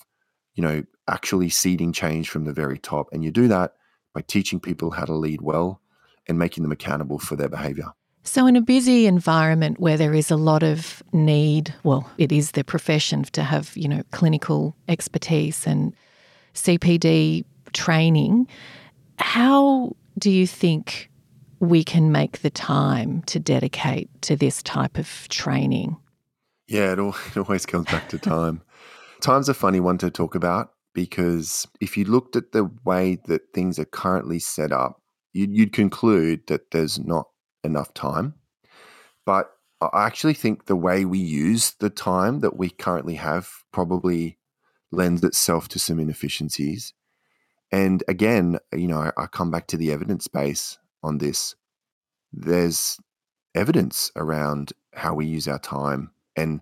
you 0.56 0.62
know, 0.62 0.82
actually 1.06 1.48
seeding 1.48 1.92
change 1.92 2.28
from 2.28 2.44
the 2.44 2.52
very 2.52 2.78
top. 2.78 3.08
And 3.12 3.22
you 3.22 3.30
do 3.30 3.46
that 3.48 3.74
by 4.12 4.22
teaching 4.22 4.58
people 4.58 4.90
how 4.90 5.04
to 5.04 5.14
lead 5.14 5.42
well 5.42 5.80
and 6.26 6.38
making 6.38 6.62
them 6.62 6.72
accountable 6.72 7.18
for 7.18 7.36
their 7.36 7.48
behavior. 7.48 7.92
So, 8.24 8.48
in 8.48 8.56
a 8.56 8.60
busy 8.60 9.06
environment 9.06 9.78
where 9.78 9.96
there 9.96 10.12
is 10.12 10.32
a 10.32 10.36
lot 10.36 10.64
of 10.64 11.00
need, 11.12 11.72
well, 11.84 12.10
it 12.18 12.32
is 12.32 12.52
their 12.52 12.64
profession 12.64 13.22
to 13.22 13.44
have, 13.44 13.76
you 13.76 13.86
know, 13.86 14.02
clinical 14.10 14.74
expertise 14.88 15.64
and 15.64 15.94
CPD 16.54 17.44
training, 17.72 18.48
how 19.18 19.94
do 20.18 20.30
you 20.30 20.46
think 20.46 21.08
we 21.60 21.84
can 21.84 22.10
make 22.10 22.40
the 22.40 22.50
time 22.50 23.22
to 23.22 23.38
dedicate 23.38 24.10
to 24.22 24.34
this 24.34 24.60
type 24.62 24.98
of 24.98 25.28
training? 25.28 25.96
Yeah, 26.66 26.92
it, 26.92 26.98
it 27.36 27.36
always 27.36 27.64
comes 27.64 27.86
back 27.86 28.08
to 28.08 28.18
time. 28.18 28.62
Time's 29.26 29.48
a 29.48 29.54
funny 29.54 29.80
one 29.80 29.98
to 29.98 30.08
talk 30.08 30.36
about 30.36 30.70
because 30.94 31.66
if 31.80 31.96
you 31.96 32.04
looked 32.04 32.36
at 32.36 32.52
the 32.52 32.70
way 32.84 33.18
that 33.26 33.52
things 33.52 33.76
are 33.76 33.84
currently 33.84 34.38
set 34.38 34.70
up, 34.70 35.02
you'd, 35.32 35.52
you'd 35.52 35.72
conclude 35.72 36.46
that 36.46 36.70
there's 36.70 37.00
not 37.00 37.26
enough 37.64 37.92
time. 37.92 38.34
But 39.24 39.50
I 39.80 40.06
actually 40.06 40.34
think 40.34 40.66
the 40.66 40.76
way 40.76 41.04
we 41.04 41.18
use 41.18 41.74
the 41.80 41.90
time 41.90 42.38
that 42.38 42.56
we 42.56 42.70
currently 42.70 43.16
have 43.16 43.50
probably 43.72 44.38
lends 44.92 45.24
itself 45.24 45.66
to 45.70 45.80
some 45.80 45.98
inefficiencies. 45.98 46.92
And 47.72 48.04
again, 48.06 48.60
you 48.72 48.86
know, 48.86 49.10
I, 49.16 49.26
come 49.26 49.50
back 49.50 49.66
to 49.66 49.76
the 49.76 49.90
evidence 49.90 50.28
base 50.28 50.78
on 51.02 51.18
this. 51.18 51.56
There's 52.32 53.00
evidence 53.56 54.12
around 54.14 54.72
how 54.94 55.14
we 55.14 55.26
use 55.26 55.48
our 55.48 55.58
time 55.58 56.12
and 56.36 56.60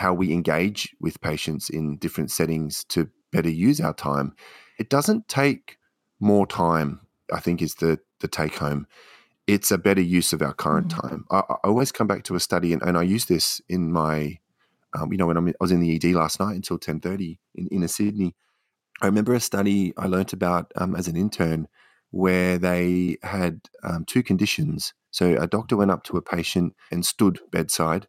how 0.00 0.12
we 0.12 0.32
engage 0.32 0.94
with 1.00 1.20
patients 1.20 1.70
in 1.70 1.96
different 1.96 2.30
settings 2.30 2.84
to 2.84 3.08
better 3.32 3.50
use 3.50 3.80
our 3.80 3.94
time. 3.94 4.34
It 4.78 4.90
doesn't 4.90 5.28
take 5.28 5.78
more 6.18 6.46
time, 6.46 7.00
I 7.32 7.40
think, 7.40 7.62
is 7.62 7.76
the 7.76 7.98
the 8.20 8.28
take 8.28 8.56
home 8.56 8.86
it's 9.52 9.72
a 9.72 9.78
better 9.78 10.00
use 10.00 10.32
of 10.32 10.42
our 10.42 10.52
current 10.52 10.88
mm-hmm. 10.88 11.08
time. 11.08 11.24
I, 11.30 11.38
I, 11.38 11.56
always 11.64 11.90
come 11.90 12.06
back 12.06 12.22
to 12.24 12.36
a 12.36 12.40
study, 12.40 12.72
and, 12.72 12.82
and 12.82 12.96
I 12.96 13.02
use 13.02 13.24
this 13.24 13.60
in 13.68 13.90
my, 13.92 14.38
um, 14.94 15.10
you 15.10 15.18
know, 15.18 15.26
when 15.26 15.36
I'm, 15.36 15.48
i 15.48 15.52
was 15.60 15.72
in 15.72 15.80
the 15.80 15.96
ED 15.96 16.14
last 16.14 16.38
night 16.38 16.54
until 16.54 16.78
ten 16.78 17.00
thirty 17.00 17.38
in 17.54 17.66
inner 17.68 17.88
Sydney. 17.88 18.34
I 19.02 19.06
remember 19.06 19.34
a 19.34 19.40
study 19.40 19.92
I 19.96 20.06
learnt 20.06 20.32
about 20.32 20.72
um, 20.76 20.94
as 20.94 21.08
an 21.08 21.16
intern 21.16 21.68
where 22.10 22.58
they 22.58 23.16
had 23.22 23.62
um, 23.82 24.04
two 24.04 24.22
conditions. 24.22 24.92
So 25.10 25.36
a 25.36 25.46
doctor 25.46 25.76
went 25.76 25.90
up 25.90 26.04
to 26.04 26.16
a 26.16 26.22
patient 26.22 26.74
and 26.90 27.04
stood 27.04 27.40
bedside, 27.50 28.06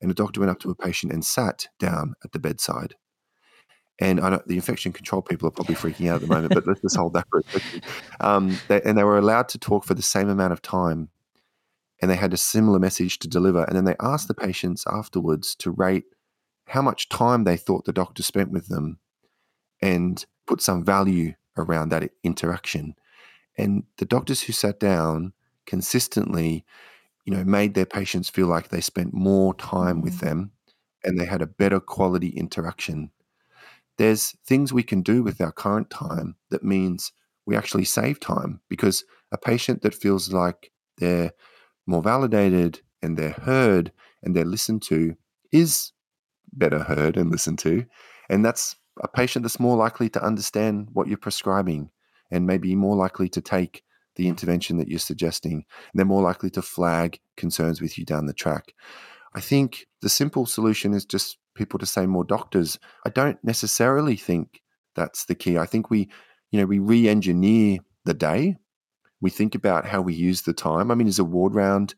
and 0.00 0.10
the 0.10 0.14
doctor 0.14 0.40
went 0.40 0.50
up 0.50 0.58
to 0.60 0.70
a 0.70 0.74
patient 0.74 1.12
and 1.12 1.24
sat 1.24 1.68
down 1.78 2.14
at 2.24 2.32
the 2.32 2.38
bedside. 2.38 2.94
And 3.98 4.20
I 4.20 4.28
know 4.28 4.42
the 4.46 4.56
infection 4.56 4.92
control 4.92 5.22
people 5.22 5.48
are 5.48 5.52
probably 5.52 5.74
freaking 5.74 6.10
out 6.10 6.16
at 6.16 6.20
the 6.20 6.26
moment, 6.26 6.52
but 6.52 6.66
let's 6.66 6.82
just 6.82 6.96
hold 6.96 7.14
that 7.14 7.26
for 7.30 7.38
a 7.38 7.42
second. 7.44 7.82
Um, 8.20 8.58
they, 8.68 8.82
and 8.82 8.98
they 8.98 9.04
were 9.04 9.16
allowed 9.16 9.48
to 9.50 9.58
talk 9.58 9.84
for 9.84 9.94
the 9.94 10.02
same 10.02 10.28
amount 10.28 10.52
of 10.52 10.60
time, 10.60 11.08
and 12.02 12.10
they 12.10 12.16
had 12.16 12.34
a 12.34 12.38
similar 12.38 12.78
message 12.78 13.18
to 13.20 13.28
deliver. 13.28 13.64
And 13.64 13.74
then 13.74 13.84
they 13.86 13.96
asked 14.00 14.28
the 14.28 14.34
patients 14.34 14.84
afterwards 14.86 15.54
to 15.56 15.70
rate 15.70 16.04
how 16.66 16.82
much 16.82 17.08
time 17.08 17.44
they 17.44 17.56
thought 17.56 17.86
the 17.86 17.92
doctor 17.92 18.22
spent 18.22 18.50
with 18.50 18.68
them, 18.68 18.98
and 19.80 20.26
put 20.46 20.60
some 20.60 20.84
value 20.84 21.32
around 21.56 21.88
that 21.88 22.10
interaction. 22.22 22.94
And 23.56 23.84
the 23.96 24.04
doctors 24.04 24.42
who 24.42 24.52
sat 24.52 24.78
down 24.78 25.32
consistently, 25.64 26.66
you 27.26 27.34
know, 27.34 27.44
made 27.44 27.74
their 27.74 27.86
patients 27.86 28.30
feel 28.30 28.46
like 28.46 28.68
they 28.68 28.80
spent 28.80 29.12
more 29.12 29.52
time 29.54 30.00
with 30.00 30.14
mm-hmm. 30.14 30.26
them, 30.26 30.52
and 31.04 31.20
they 31.20 31.26
had 31.26 31.42
a 31.42 31.46
better 31.46 31.80
quality 31.80 32.28
interaction 32.30 33.10
there's 33.98 34.36
things 34.46 34.72
we 34.72 34.82
can 34.82 35.02
do 35.02 35.22
with 35.22 35.40
our 35.40 35.52
current 35.52 35.90
time 35.90 36.36
that 36.50 36.62
means 36.62 37.12
we 37.46 37.56
actually 37.56 37.84
save 37.84 38.20
time 38.20 38.60
because 38.68 39.04
a 39.32 39.38
patient 39.38 39.82
that 39.82 39.94
feels 39.94 40.32
like 40.32 40.70
they're 40.98 41.32
more 41.86 42.02
validated 42.02 42.80
and 43.02 43.16
they're 43.16 43.30
heard 43.30 43.92
and 44.22 44.34
they're 44.34 44.44
listened 44.44 44.82
to 44.82 45.16
is 45.52 45.92
better 46.52 46.80
heard 46.80 47.16
and 47.16 47.30
listened 47.30 47.58
to. 47.58 47.86
And 48.28 48.44
that's 48.44 48.76
a 49.02 49.08
patient 49.08 49.44
that's 49.44 49.60
more 49.60 49.76
likely 49.76 50.08
to 50.10 50.22
understand 50.22 50.88
what 50.92 51.06
you're 51.06 51.16
prescribing 51.16 51.90
and 52.30 52.46
maybe 52.46 52.74
more 52.74 52.96
likely 52.96 53.28
to 53.30 53.40
take 53.40 53.82
the 54.16 54.28
intervention 54.28 54.78
that 54.78 54.88
you're 54.88 54.98
suggesting. 54.98 55.64
They're 55.94 56.04
more 56.04 56.22
likely 56.22 56.50
to 56.50 56.62
flag 56.62 57.20
concerns 57.36 57.80
with 57.80 57.98
you 57.98 58.04
down 58.04 58.26
the 58.26 58.32
track. 58.32 58.74
I 59.34 59.40
think 59.40 59.86
the 60.02 60.08
simple 60.08 60.46
solution 60.46 60.94
is 60.94 61.04
just 61.04 61.38
people 61.54 61.78
to 61.78 61.86
say 61.86 62.06
more 62.06 62.24
doctors. 62.24 62.78
I 63.04 63.10
don't 63.10 63.42
necessarily 63.44 64.16
think 64.16 64.62
that's 64.94 65.26
the 65.26 65.34
key. 65.34 65.58
I 65.58 65.66
think 65.66 65.90
we, 65.90 66.08
you 66.50 66.60
know, 66.60 66.66
we 66.66 66.78
re-engineer 66.78 67.78
the 68.04 68.14
day. 68.14 68.56
We 69.20 69.30
think 69.30 69.54
about 69.54 69.86
how 69.86 70.00
we 70.00 70.14
use 70.14 70.42
the 70.42 70.52
time. 70.52 70.90
I 70.90 70.94
mean, 70.94 71.08
is 71.08 71.18
a 71.18 71.24
ward 71.24 71.54
round 71.54 71.94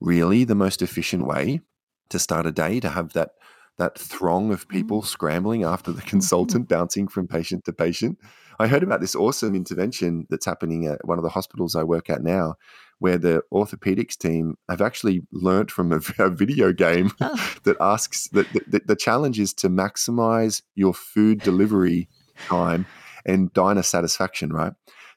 really 0.00 0.44
the 0.44 0.54
most 0.54 0.82
efficient 0.82 1.26
way 1.26 1.60
to 2.08 2.18
start 2.18 2.46
a 2.46 2.52
day 2.52 2.80
to 2.80 2.88
have 2.88 3.12
that 3.12 3.30
that 3.78 3.98
throng 3.98 4.52
of 4.52 4.68
people 4.68 5.00
mm. 5.00 5.06
scrambling 5.06 5.64
after 5.64 5.92
the 5.92 6.02
consultant 6.02 6.68
bouncing 6.68 7.08
from 7.08 7.26
patient 7.26 7.64
to 7.64 7.72
patient? 7.72 8.18
I 8.62 8.68
heard 8.68 8.84
about 8.84 9.00
this 9.00 9.16
awesome 9.16 9.56
intervention 9.56 10.26
that's 10.30 10.46
happening 10.46 10.86
at 10.86 11.04
one 11.04 11.18
of 11.18 11.24
the 11.24 11.30
hospitals 11.30 11.74
I 11.74 11.82
work 11.82 12.08
at 12.08 12.22
now, 12.22 12.54
where 13.00 13.18
the 13.18 13.42
orthopedics 13.52 14.16
team 14.16 14.56
have 14.68 14.80
actually 14.80 15.22
learnt 15.32 15.72
from 15.72 15.92
a, 15.92 16.00
a 16.24 16.30
video 16.30 16.72
game 16.72 17.10
oh. 17.20 17.54
that 17.64 17.76
asks 17.80 18.28
that 18.28 18.46
the, 18.52 18.80
the 18.84 18.94
challenge 18.94 19.40
is 19.40 19.52
to 19.54 19.68
maximize 19.68 20.62
your 20.76 20.94
food 20.94 21.40
delivery 21.40 22.08
time 22.46 22.86
and 23.26 23.52
diner 23.52 23.82
satisfaction, 23.82 24.52
right? 24.52 24.72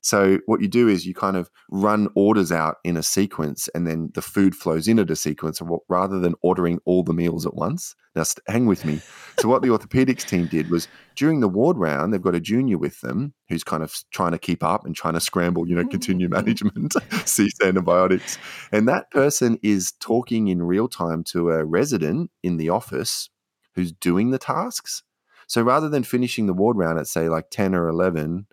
So 0.05 0.37
what 0.45 0.61
you 0.61 0.67
do 0.67 0.87
is 0.87 1.07
you 1.07 1.15
kind 1.15 1.35
of 1.35 1.49
run 1.71 2.09
orders 2.13 2.51
out 2.51 2.75
in 2.83 2.95
a 2.95 3.01
sequence, 3.01 3.67
and 3.73 3.87
then 3.87 4.11
the 4.13 4.21
food 4.21 4.53
flows 4.53 4.87
in 4.87 4.99
at 4.99 5.09
a 5.09 5.15
sequence, 5.15 5.59
rather 5.89 6.19
than 6.19 6.35
ordering 6.43 6.77
all 6.85 7.03
the 7.03 7.11
meals 7.11 7.43
at 7.43 7.55
once. 7.55 7.95
Now, 8.15 8.23
hang 8.47 8.67
with 8.67 8.85
me. 8.85 9.01
So 9.39 9.49
what 9.49 9.63
the 9.63 9.69
orthopedics 9.69 10.23
team 10.23 10.45
did 10.45 10.69
was 10.69 10.87
during 11.15 11.39
the 11.39 11.49
ward 11.49 11.79
round, 11.79 12.13
they've 12.13 12.21
got 12.21 12.35
a 12.35 12.39
junior 12.39 12.77
with 12.77 13.01
them 13.01 13.33
who's 13.49 13.63
kind 13.63 13.81
of 13.81 13.95
trying 14.11 14.33
to 14.33 14.37
keep 14.37 14.63
up 14.63 14.85
and 14.85 14.95
trying 14.95 15.15
to 15.15 15.19
scramble, 15.19 15.67
you 15.67 15.73
know, 15.73 15.87
continue 15.87 16.29
management, 16.39 16.93
cease 17.25 17.59
antibiotics, 17.63 18.37
and 18.71 18.87
that 18.87 19.09
person 19.09 19.57
is 19.63 19.91
talking 19.99 20.49
in 20.49 20.61
real 20.61 20.87
time 20.87 21.23
to 21.23 21.49
a 21.49 21.65
resident 21.65 22.29
in 22.43 22.57
the 22.57 22.69
office 22.69 23.31
who's 23.73 23.91
doing 23.91 24.29
the 24.29 24.37
tasks. 24.37 25.01
So 25.47 25.63
rather 25.63 25.89
than 25.89 26.03
finishing 26.03 26.45
the 26.45 26.53
ward 26.53 26.77
round 26.77 26.99
at 26.99 27.07
say 27.07 27.27
like 27.27 27.49
10 27.49 27.73
or 27.73 27.87
11 27.87 28.45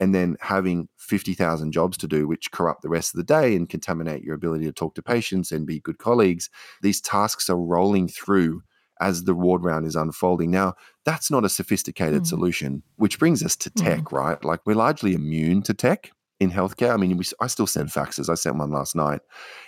and 0.00 0.14
then 0.14 0.36
having 0.40 0.88
50,000 0.98 1.72
jobs 1.72 1.98
to 1.98 2.08
do, 2.08 2.26
which 2.26 2.50
corrupt 2.50 2.82
the 2.82 2.88
rest 2.88 3.14
of 3.14 3.18
the 3.18 3.24
day 3.24 3.54
and 3.54 3.68
contaminate 3.68 4.22
your 4.22 4.34
ability 4.34 4.64
to 4.64 4.72
talk 4.72 4.94
to 4.94 5.02
patients 5.02 5.52
and 5.52 5.66
be 5.66 5.80
good 5.80 5.98
colleagues, 5.98 6.48
these 6.82 7.00
tasks 7.00 7.50
are 7.50 7.58
rolling 7.58 8.08
through 8.08 8.62
as 9.00 9.24
the 9.24 9.34
ward 9.34 9.64
round 9.64 9.86
is 9.86 9.96
unfolding. 9.96 10.50
Now, 10.50 10.74
that's 11.04 11.30
not 11.30 11.44
a 11.44 11.48
sophisticated 11.48 12.22
mm. 12.22 12.26
solution, 12.26 12.82
which 12.96 13.18
brings 13.18 13.42
us 13.42 13.56
to 13.56 13.70
tech, 13.70 14.00
mm. 14.00 14.12
right? 14.12 14.44
Like 14.44 14.60
we're 14.66 14.74
largely 14.74 15.14
immune 15.14 15.62
to 15.62 15.74
tech 15.74 16.12
in 16.40 16.50
healthcare. 16.50 16.92
I 16.92 16.96
mean, 16.96 17.18
we, 17.18 17.24
I 17.38 17.46
still 17.46 17.66
send 17.66 17.90
faxes. 17.90 18.30
I 18.30 18.34
sent 18.34 18.56
one 18.56 18.72
last 18.72 18.96
night, 18.96 19.20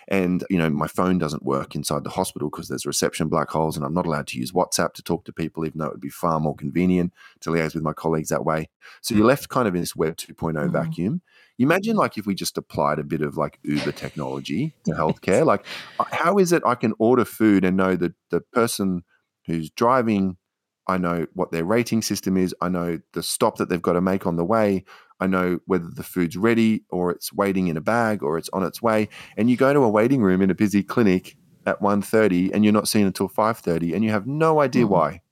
and 0.09 0.43
you 0.49 0.59
know, 0.59 0.71
my 0.71 0.89
phone 0.89 1.19
doesn't 1.19 1.45
work 1.45 1.75
inside 1.75 2.03
the 2.03 2.11
hospital 2.11 2.49
because 2.49 2.69
there's 2.69 2.87
reception 2.87 3.29
black 3.29 3.51
holes, 3.51 3.77
and 3.77 3.85
I'm 3.85 3.93
not 3.93 4.07
allowed 4.07 4.27
to 4.29 4.39
use 4.39 4.53
WhatsApp 4.53 4.95
to 4.95 5.03
talk 5.03 5.25
to 5.27 5.33
people, 5.33 5.67
even 5.67 5.79
though 5.79 5.87
it 5.87 5.93
would 5.93 6.01
be 6.01 6.09
far 6.09 6.41
more 6.41 6.57
convenient 6.57 7.13
to 7.41 7.51
liaise 7.51 7.75
with 7.75 7.83
my 7.83 7.93
colleagues 7.93 8.31
that 8.31 8.45
way. 8.45 8.71
So 9.03 9.15
you're 9.15 9.27
left 9.27 9.51
kind 9.51 9.69
of 9.69 9.75
in 9.75 9.83
this 9.83 9.95
Web 9.95 10.17
2.0 10.17 10.55
mm-hmm. 10.55 10.73
vacuum. 10.73 11.21
Imagine 11.59 11.97
like 11.97 12.17
if 12.17 12.27
we 12.27 12.35
just 12.35 12.57
applied 12.57 12.99
a 12.99 13.05
bit 13.05 13.21
of 13.21 13.37
like 13.37 13.59
Uber 13.63 13.93
technology 13.93 14.75
to 14.85 14.91
healthcare. 14.93 15.45
Like, 15.45 15.67
how 16.11 16.39
is 16.39 16.53
it 16.53 16.63
I 16.65 16.75
can 16.75 16.95
order 16.99 17.27
food 17.27 17.65
and 17.65 17.77
know 17.77 17.97
that 17.97 18.15
the 18.31 18.41
person 18.41 19.05
who's 19.47 19.71
driving 19.71 20.39
I 20.87 20.99
know 20.99 21.27
what 21.35 21.53
their 21.53 21.65
rating 21.65 22.03
system 22.03 22.37
is. 22.37 22.55
I 22.61 22.69
know 22.69 22.99
the 23.13 23.23
stop 23.23 23.59
that 23.59 23.69
they've 23.69 23.81
got 23.81 23.93
to 23.93 24.01
make 24.01 24.27
on 24.27 24.37
the 24.37 24.45
way. 24.45 24.85
I 25.21 25.27
know 25.27 25.61
whether 25.67 25.89
the 25.89 26.03
food's 26.03 26.37
ready 26.37 26.85
or 26.91 27.13
it's 27.13 27.33
waiting 27.33 27.69
in 27.69 27.77
a 27.77 27.81
bag 27.81 28.23
or 28.23 28.39
it's 28.39 28.49
on 28.53 28.65
its 28.65 28.83
way. 28.83 29.09
And 29.37 29.49
you 29.49 29.57
go 29.57 29.73
to 29.73 29.81
a 29.81 29.89
waiting 29.89 30.23
room 30.23 30.43
in 30.43 30.51
a 30.51 30.55
busy 30.55 30.83
clinic 30.83 31.37
at 31.67 31.81
1.30 31.81 32.51
and 32.53 32.65
you're 32.65 32.73
not 32.73 32.89
seen 32.89 33.07
until 33.07 33.29
5.30 33.29 33.95
and 33.95 34.03
you 34.05 34.11
have 34.11 34.27
no 34.27 34.61
idea 34.61 34.83
mm-hmm. 34.83 34.93
why. 34.93 35.23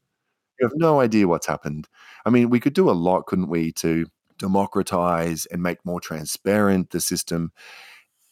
You 0.61 0.67
have 0.67 0.77
no 0.77 1.01
idea 1.01 1.27
what's 1.27 1.47
happened. 1.47 1.89
I 2.25 2.31
mean, 2.31 2.51
we 2.51 2.61
could 2.61 2.75
do 2.75 2.91
a 2.91 2.93
lot, 2.93 3.27
couldn't 3.27 3.49
we, 3.49 3.73
to 3.73 4.07
democratize 4.39 5.47
and 5.47 5.63
make 5.63 5.85
more 5.85 6.01
transparent 6.01 6.91
the 6.91 7.01
system. 7.01 7.51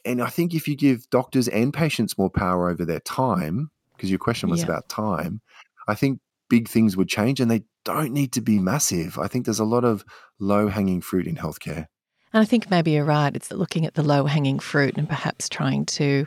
And 0.04 0.22
I 0.22 0.28
think 0.28 0.54
if 0.54 0.68
you 0.68 0.76
give 0.76 1.10
doctors 1.10 1.48
and 1.48 1.72
patients 1.72 2.16
more 2.16 2.30
power 2.30 2.70
over 2.70 2.84
their 2.84 3.00
time, 3.00 3.70
because 3.96 4.10
your 4.10 4.18
question 4.18 4.48
was 4.48 4.60
yeah. 4.60 4.66
about 4.66 4.88
time, 4.88 5.40
I 5.88 5.94
think 5.94 6.20
big 6.48 6.68
things 6.68 6.96
would 6.96 7.08
change 7.08 7.40
and 7.40 7.50
they 7.50 7.62
don't 7.84 8.12
need 8.12 8.32
to 8.32 8.40
be 8.40 8.58
massive. 8.58 9.18
I 9.18 9.28
think 9.28 9.44
there's 9.44 9.58
a 9.58 9.64
lot 9.64 9.84
of 9.84 10.04
low 10.38 10.68
hanging 10.68 11.00
fruit 11.00 11.26
in 11.26 11.36
healthcare. 11.36 11.86
And 12.32 12.42
I 12.42 12.44
think 12.44 12.70
maybe 12.70 12.92
you're 12.92 13.04
right. 13.04 13.34
It's 13.34 13.50
looking 13.50 13.86
at 13.86 13.94
the 13.94 14.02
low 14.02 14.26
hanging 14.26 14.58
fruit 14.58 14.96
and 14.96 15.08
perhaps 15.08 15.48
trying 15.48 15.86
to. 15.86 16.26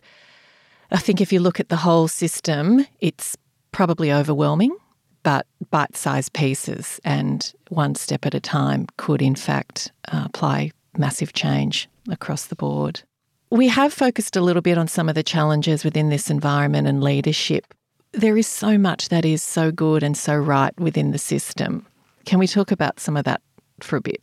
I 0.92 0.98
think 0.98 1.22
if 1.22 1.32
you 1.32 1.40
look 1.40 1.60
at 1.60 1.70
the 1.70 1.78
whole 1.78 2.08
system, 2.08 2.86
it's 3.00 3.38
probably 3.72 4.12
overwhelming, 4.12 4.76
but 5.24 5.46
bite 5.70 5.96
sized 5.96 6.34
pieces 6.34 7.00
and 7.04 7.54
one 7.70 7.96
step 7.96 8.26
at 8.26 8.34
a 8.34 8.40
time 8.40 8.88
could, 8.98 9.22
in 9.22 9.36
fact, 9.36 9.92
uh, 10.12 10.24
apply 10.26 10.72
massive 10.98 11.34
change 11.34 11.88
across 12.10 12.48
the 12.48 12.56
board. 12.56 13.04
We 13.50 13.68
have 13.68 13.94
focused 13.94 14.36
a 14.36 14.42
little 14.42 14.62
bit 14.62 14.78
on 14.78 14.88
some 14.88 15.08
of 15.08 15.16
the 15.16 15.24
challenges 15.24 15.84
within 15.84 16.10
this 16.10 16.30
environment 16.30 16.88
and 16.88 17.04
leadership 17.04 17.74
there 18.14 18.38
is 18.38 18.48
so 18.48 18.78
much 18.78 19.10
that 19.10 19.26
is 19.26 19.42
so 19.42 19.72
good 19.72 20.04
and 20.04 20.18
so 20.18 20.36
right 20.36 20.78
within 20.80 21.12
the 21.12 21.18
system. 21.18 21.86
Can 22.26 22.40
we 22.40 22.48
talk 22.48 22.72
about 22.72 23.00
some 23.00 23.18
of 23.18 23.26
that 23.26 23.42
for 23.80 23.98
a 23.98 24.02
bit? 24.02 24.22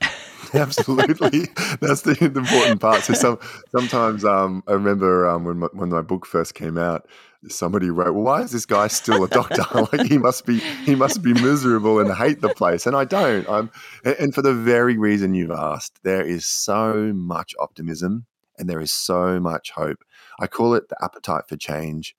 Absolutely, 0.54 1.48
that's 1.80 2.02
the, 2.02 2.16
important 2.20 2.80
part. 2.80 3.02
So 3.02 3.14
some, 3.14 3.38
sometimes 3.70 4.24
um, 4.24 4.62
I 4.66 4.72
remember 4.72 5.28
um, 5.28 5.44
when 5.44 5.58
my, 5.58 5.68
when 5.72 5.88
my 5.90 6.02
book 6.02 6.26
first 6.26 6.54
came 6.54 6.76
out, 6.76 7.06
somebody 7.48 7.88
wrote, 7.90 8.14
"Well, 8.14 8.24
why 8.24 8.42
is 8.42 8.50
this 8.50 8.66
guy 8.66 8.88
still 8.88 9.22
a 9.22 9.28
doctor? 9.28 9.62
like 9.92 10.08
he 10.08 10.18
must 10.18 10.46
be 10.46 10.58
he 10.58 10.94
must 10.94 11.22
be 11.22 11.32
miserable 11.34 12.00
and 12.00 12.12
hate 12.12 12.40
the 12.40 12.48
place." 12.48 12.86
And 12.86 12.96
I 12.96 13.04
don't. 13.04 13.48
I'm, 13.48 13.70
and 14.04 14.34
for 14.34 14.42
the 14.42 14.52
very 14.52 14.98
reason 14.98 15.34
you've 15.34 15.52
asked, 15.52 16.02
there 16.02 16.22
is 16.22 16.46
so 16.46 17.12
much 17.14 17.54
optimism 17.60 18.26
and 18.58 18.68
there 18.68 18.80
is 18.80 18.92
so 18.92 19.38
much 19.38 19.70
hope. 19.70 19.98
I 20.40 20.46
call 20.46 20.74
it 20.74 20.88
the 20.88 20.96
appetite 21.02 21.44
for 21.48 21.56
change 21.56 22.16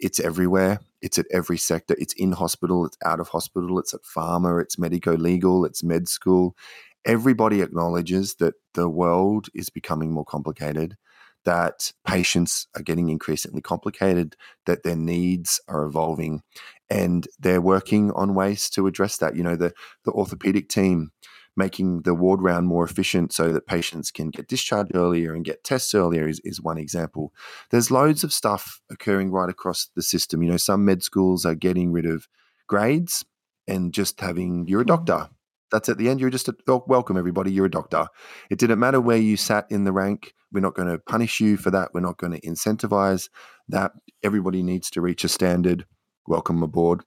it's 0.00 0.20
everywhere. 0.20 0.80
It's 1.02 1.18
at 1.18 1.26
every 1.30 1.58
sector. 1.58 1.94
It's 1.98 2.14
in 2.14 2.32
hospital, 2.32 2.86
it's 2.86 2.96
out 3.04 3.20
of 3.20 3.28
hospital, 3.28 3.78
it's 3.78 3.94
at 3.94 4.02
pharma, 4.02 4.60
it's 4.60 4.78
medico 4.78 5.16
legal, 5.16 5.64
it's 5.64 5.84
med 5.84 6.08
school. 6.08 6.56
Everybody 7.04 7.60
acknowledges 7.60 8.36
that 8.36 8.54
the 8.72 8.88
world 8.88 9.48
is 9.54 9.68
becoming 9.68 10.10
more 10.10 10.24
complicated, 10.24 10.96
that 11.44 11.92
patients 12.06 12.66
are 12.74 12.82
getting 12.82 13.10
increasingly 13.10 13.60
complicated, 13.60 14.36
that 14.64 14.82
their 14.82 14.96
needs 14.96 15.60
are 15.68 15.84
evolving, 15.84 16.40
and 16.88 17.28
they're 17.38 17.60
working 17.60 18.10
on 18.12 18.34
ways 18.34 18.70
to 18.70 18.86
address 18.86 19.18
that. 19.18 19.36
You 19.36 19.42
know, 19.42 19.56
the, 19.56 19.74
the 20.06 20.12
orthopedic 20.12 20.70
team 20.70 21.10
making 21.56 22.02
the 22.02 22.14
ward 22.14 22.42
round 22.42 22.66
more 22.66 22.84
efficient 22.84 23.32
so 23.32 23.52
that 23.52 23.66
patients 23.66 24.10
can 24.10 24.30
get 24.30 24.48
discharged 24.48 24.94
earlier 24.94 25.34
and 25.34 25.44
get 25.44 25.64
tests 25.64 25.94
earlier 25.94 26.28
is, 26.28 26.40
is 26.44 26.60
one 26.60 26.78
example. 26.78 27.32
There's 27.70 27.90
loads 27.90 28.24
of 28.24 28.32
stuff 28.32 28.80
occurring 28.90 29.30
right 29.30 29.48
across 29.48 29.88
the 29.94 30.02
system. 30.02 30.42
You 30.42 30.50
know, 30.50 30.56
some 30.56 30.84
med 30.84 31.02
schools 31.02 31.44
are 31.44 31.54
getting 31.54 31.92
rid 31.92 32.06
of 32.06 32.28
grades 32.66 33.24
and 33.68 33.92
just 33.92 34.20
having 34.20 34.66
you're 34.66 34.82
a 34.82 34.86
doctor. 34.86 35.28
That's 35.70 35.88
at 35.88 35.98
the 35.98 36.08
end. 36.08 36.20
You're 36.20 36.30
just 36.30 36.48
a, 36.48 36.54
oh, 36.68 36.84
welcome, 36.86 37.16
everybody. 37.16 37.50
You're 37.50 37.66
a 37.66 37.70
doctor. 37.70 38.06
It 38.50 38.58
didn't 38.58 38.78
matter 38.78 39.00
where 39.00 39.16
you 39.16 39.36
sat 39.36 39.66
in 39.70 39.84
the 39.84 39.92
rank. 39.92 40.34
We're 40.52 40.60
not 40.60 40.74
going 40.74 40.88
to 40.88 40.98
punish 40.98 41.40
you 41.40 41.56
for 41.56 41.70
that. 41.72 41.90
We're 41.92 42.00
not 42.00 42.18
going 42.18 42.32
to 42.32 42.40
incentivize 42.42 43.28
that. 43.68 43.92
Everybody 44.22 44.62
needs 44.62 44.88
to 44.90 45.00
reach 45.00 45.24
a 45.24 45.28
standard. 45.28 45.84
Welcome 46.28 46.62
aboard, 46.62 47.02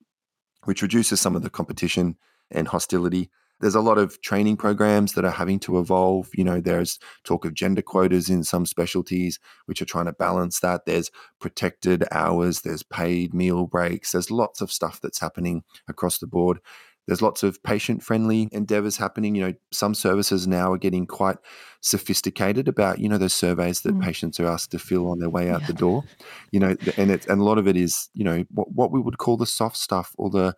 which 0.65 0.81
reduces 0.81 1.21
some 1.21 1.35
of 1.35 1.43
the 1.43 1.49
competition 1.49 2.17
and 2.51 2.67
hostility. 2.67 3.29
There's 3.59 3.75
a 3.75 3.81
lot 3.81 3.97
of 3.97 4.21
training 4.21 4.57
programs 4.57 5.13
that 5.13 5.25
are 5.25 5.31
having 5.31 5.59
to 5.61 5.79
evolve. 5.79 6.29
You 6.33 6.43
know, 6.43 6.61
there's 6.61 6.99
talk 7.23 7.45
of 7.45 7.53
gender 7.53 7.81
quotas 7.81 8.29
in 8.29 8.43
some 8.43 8.65
specialties, 8.65 9.39
which 9.65 9.81
are 9.81 9.85
trying 9.85 10.05
to 10.05 10.13
balance 10.13 10.59
that. 10.59 10.85
There's 10.85 11.11
protected 11.39 12.05
hours, 12.11 12.61
there's 12.61 12.83
paid 12.83 13.33
meal 13.33 13.65
breaks, 13.65 14.11
there's 14.11 14.31
lots 14.31 14.61
of 14.61 14.71
stuff 14.71 14.99
that's 15.01 15.19
happening 15.19 15.63
across 15.87 16.19
the 16.19 16.27
board. 16.27 16.59
There's 17.07 17.21
lots 17.21 17.41
of 17.41 17.63
patient 17.63 18.03
friendly 18.03 18.49
endeavors 18.51 18.97
happening. 18.97 19.33
You 19.33 19.47
know, 19.47 19.53
some 19.71 19.95
services 19.95 20.45
now 20.45 20.73
are 20.73 20.77
getting 20.77 21.07
quite 21.07 21.37
sophisticated 21.79 22.67
about, 22.67 22.99
you 22.99 23.07
know, 23.07 23.17
those 23.17 23.33
surveys 23.33 23.81
that 23.81 23.95
mm. 23.95 24.03
patients 24.03 24.41
are 24.41 24.47
asked 24.47 24.71
to 24.71 24.79
fill 24.79 25.09
on 25.09 25.19
their 25.19 25.29
way 25.29 25.49
out 25.49 25.61
yeah. 25.61 25.67
the 25.67 25.73
door. 25.73 26.03
You 26.51 26.59
know, 26.59 26.75
and 26.97 27.11
it 27.11 27.25
and 27.27 27.39
a 27.39 27.45
lot 27.45 27.59
of 27.59 27.67
it 27.67 27.77
is, 27.77 28.09
you 28.13 28.25
know, 28.25 28.43
what, 28.51 28.73
what 28.73 28.91
we 28.91 28.99
would 28.99 29.19
call 29.19 29.37
the 29.37 29.45
soft 29.45 29.77
stuff 29.77 30.13
or 30.17 30.29
the 30.29 30.53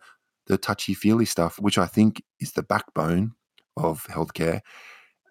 the 0.46 0.58
touchy 0.58 0.94
feely 0.94 1.24
stuff, 1.24 1.58
which 1.60 1.78
I 1.78 1.86
think 1.86 2.22
is 2.40 2.52
the 2.52 2.62
backbone 2.62 3.32
of 3.76 4.04
healthcare, 4.04 4.60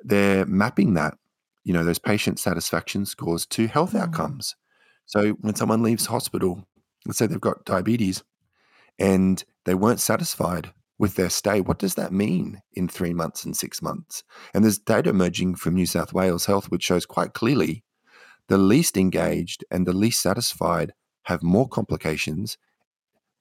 they're 0.02 0.46
mapping 0.46 0.94
that, 0.94 1.16
you 1.64 1.74
know, 1.74 1.84
those 1.84 2.00
patient 2.00 2.40
satisfaction 2.40 3.06
scores 3.06 3.46
to 3.48 3.68
health 3.68 3.94
mm. 3.94 4.02
outcomes. 4.02 4.56
So 5.06 5.32
when 5.42 5.56
someone 5.56 5.84
leaves 5.84 6.06
hospital, 6.06 6.68
let's 7.06 7.18
say 7.18 7.28
they've 7.28 7.42
got 7.42 7.66
diabetes 7.66 8.24
and 8.98 9.44
they 9.66 9.76
weren't 9.76 10.00
satisfied 10.00 10.72
with 10.98 11.16
their 11.16 11.30
stay, 11.30 11.62
what 11.62 11.80
does 11.80 11.96
that 11.96 12.12
mean 12.12 12.62
in 12.74 12.88
three 12.88 13.14
months 13.14 13.44
and 13.44 13.56
six 13.56 13.82
months? 13.82 14.24
And 14.54 14.64
there's 14.64 14.78
data 14.78 15.10
emerging 15.10 15.56
from 15.56 15.76
New 15.76 15.86
South 15.86 16.14
Wales 16.14 16.46
Health, 16.46 16.70
which 16.70 16.84
shows 16.84 17.06
quite 17.06 17.34
clearly 17.34 17.84
the 18.50 18.58
least 18.58 18.98
engaged 18.98 19.64
and 19.72 19.86
the 19.86 19.94
least 19.94 20.22
satisfied 20.22 20.94
have 21.24 21.44
more 21.44 21.68
complications. 21.68 22.58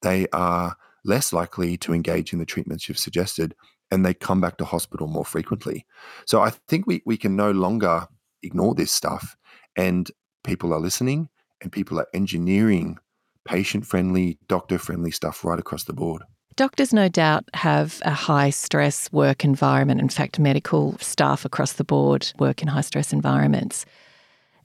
They 0.02 0.26
are 0.32 0.76
less 1.08 1.32
likely 1.32 1.76
to 1.78 1.92
engage 1.92 2.32
in 2.32 2.38
the 2.38 2.46
treatments 2.46 2.88
you've 2.88 2.98
suggested 2.98 3.54
and 3.90 4.04
they 4.04 4.14
come 4.14 4.40
back 4.40 4.58
to 4.58 4.64
hospital 4.64 5.06
more 5.06 5.24
frequently. 5.24 5.86
So 6.26 6.42
I 6.42 6.50
think 6.68 6.86
we, 6.86 7.02
we 7.06 7.16
can 7.16 7.34
no 7.34 7.50
longer 7.50 8.06
ignore 8.42 8.74
this 8.74 8.92
stuff 8.92 9.36
and 9.76 10.10
people 10.44 10.72
are 10.72 10.80
listening 10.80 11.28
and 11.62 11.72
people 11.72 11.98
are 11.98 12.06
engineering 12.14 12.98
patient 13.44 13.86
friendly, 13.86 14.38
doctor 14.46 14.78
friendly 14.78 15.10
stuff 15.10 15.44
right 15.44 15.58
across 15.58 15.84
the 15.84 15.94
board. 15.94 16.22
Doctors, 16.56 16.92
no 16.92 17.08
doubt, 17.08 17.44
have 17.54 18.02
a 18.04 18.10
high 18.10 18.50
stress 18.50 19.10
work 19.12 19.44
environment. 19.44 20.00
In 20.00 20.08
fact, 20.08 20.38
medical 20.38 20.98
staff 20.98 21.44
across 21.44 21.74
the 21.74 21.84
board 21.84 22.30
work 22.38 22.62
in 22.62 22.68
high 22.68 22.82
stress 22.82 23.12
environments. 23.12 23.86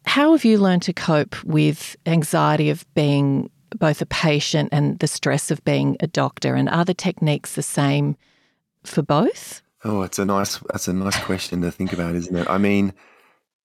How 0.05 0.31
have 0.33 0.43
you 0.43 0.57
learned 0.57 0.81
to 0.83 0.93
cope 0.93 1.41
with 1.43 1.95
anxiety 2.05 2.69
of 2.69 2.85
being 2.93 3.49
both 3.79 4.01
a 4.01 4.05
patient 4.05 4.69
and 4.71 4.99
the 4.99 5.07
stress 5.07 5.51
of 5.51 5.63
being 5.63 5.97
a 5.99 6.07
doctor? 6.07 6.55
And 6.55 6.69
are 6.69 6.85
the 6.85 6.93
techniques 6.93 7.55
the 7.55 7.63
same 7.63 8.17
for 8.83 9.01
both? 9.01 9.61
Oh, 9.83 10.01
it's 10.01 10.19
a 10.19 10.25
nice 10.25 10.59
that's 10.69 10.87
a 10.87 10.93
nice 10.93 11.19
question 11.23 11.61
to 11.61 11.71
think 11.71 11.91
about, 11.93 12.15
isn't 12.15 12.35
it? 12.35 12.49
I 12.49 12.57
mean, 12.57 12.93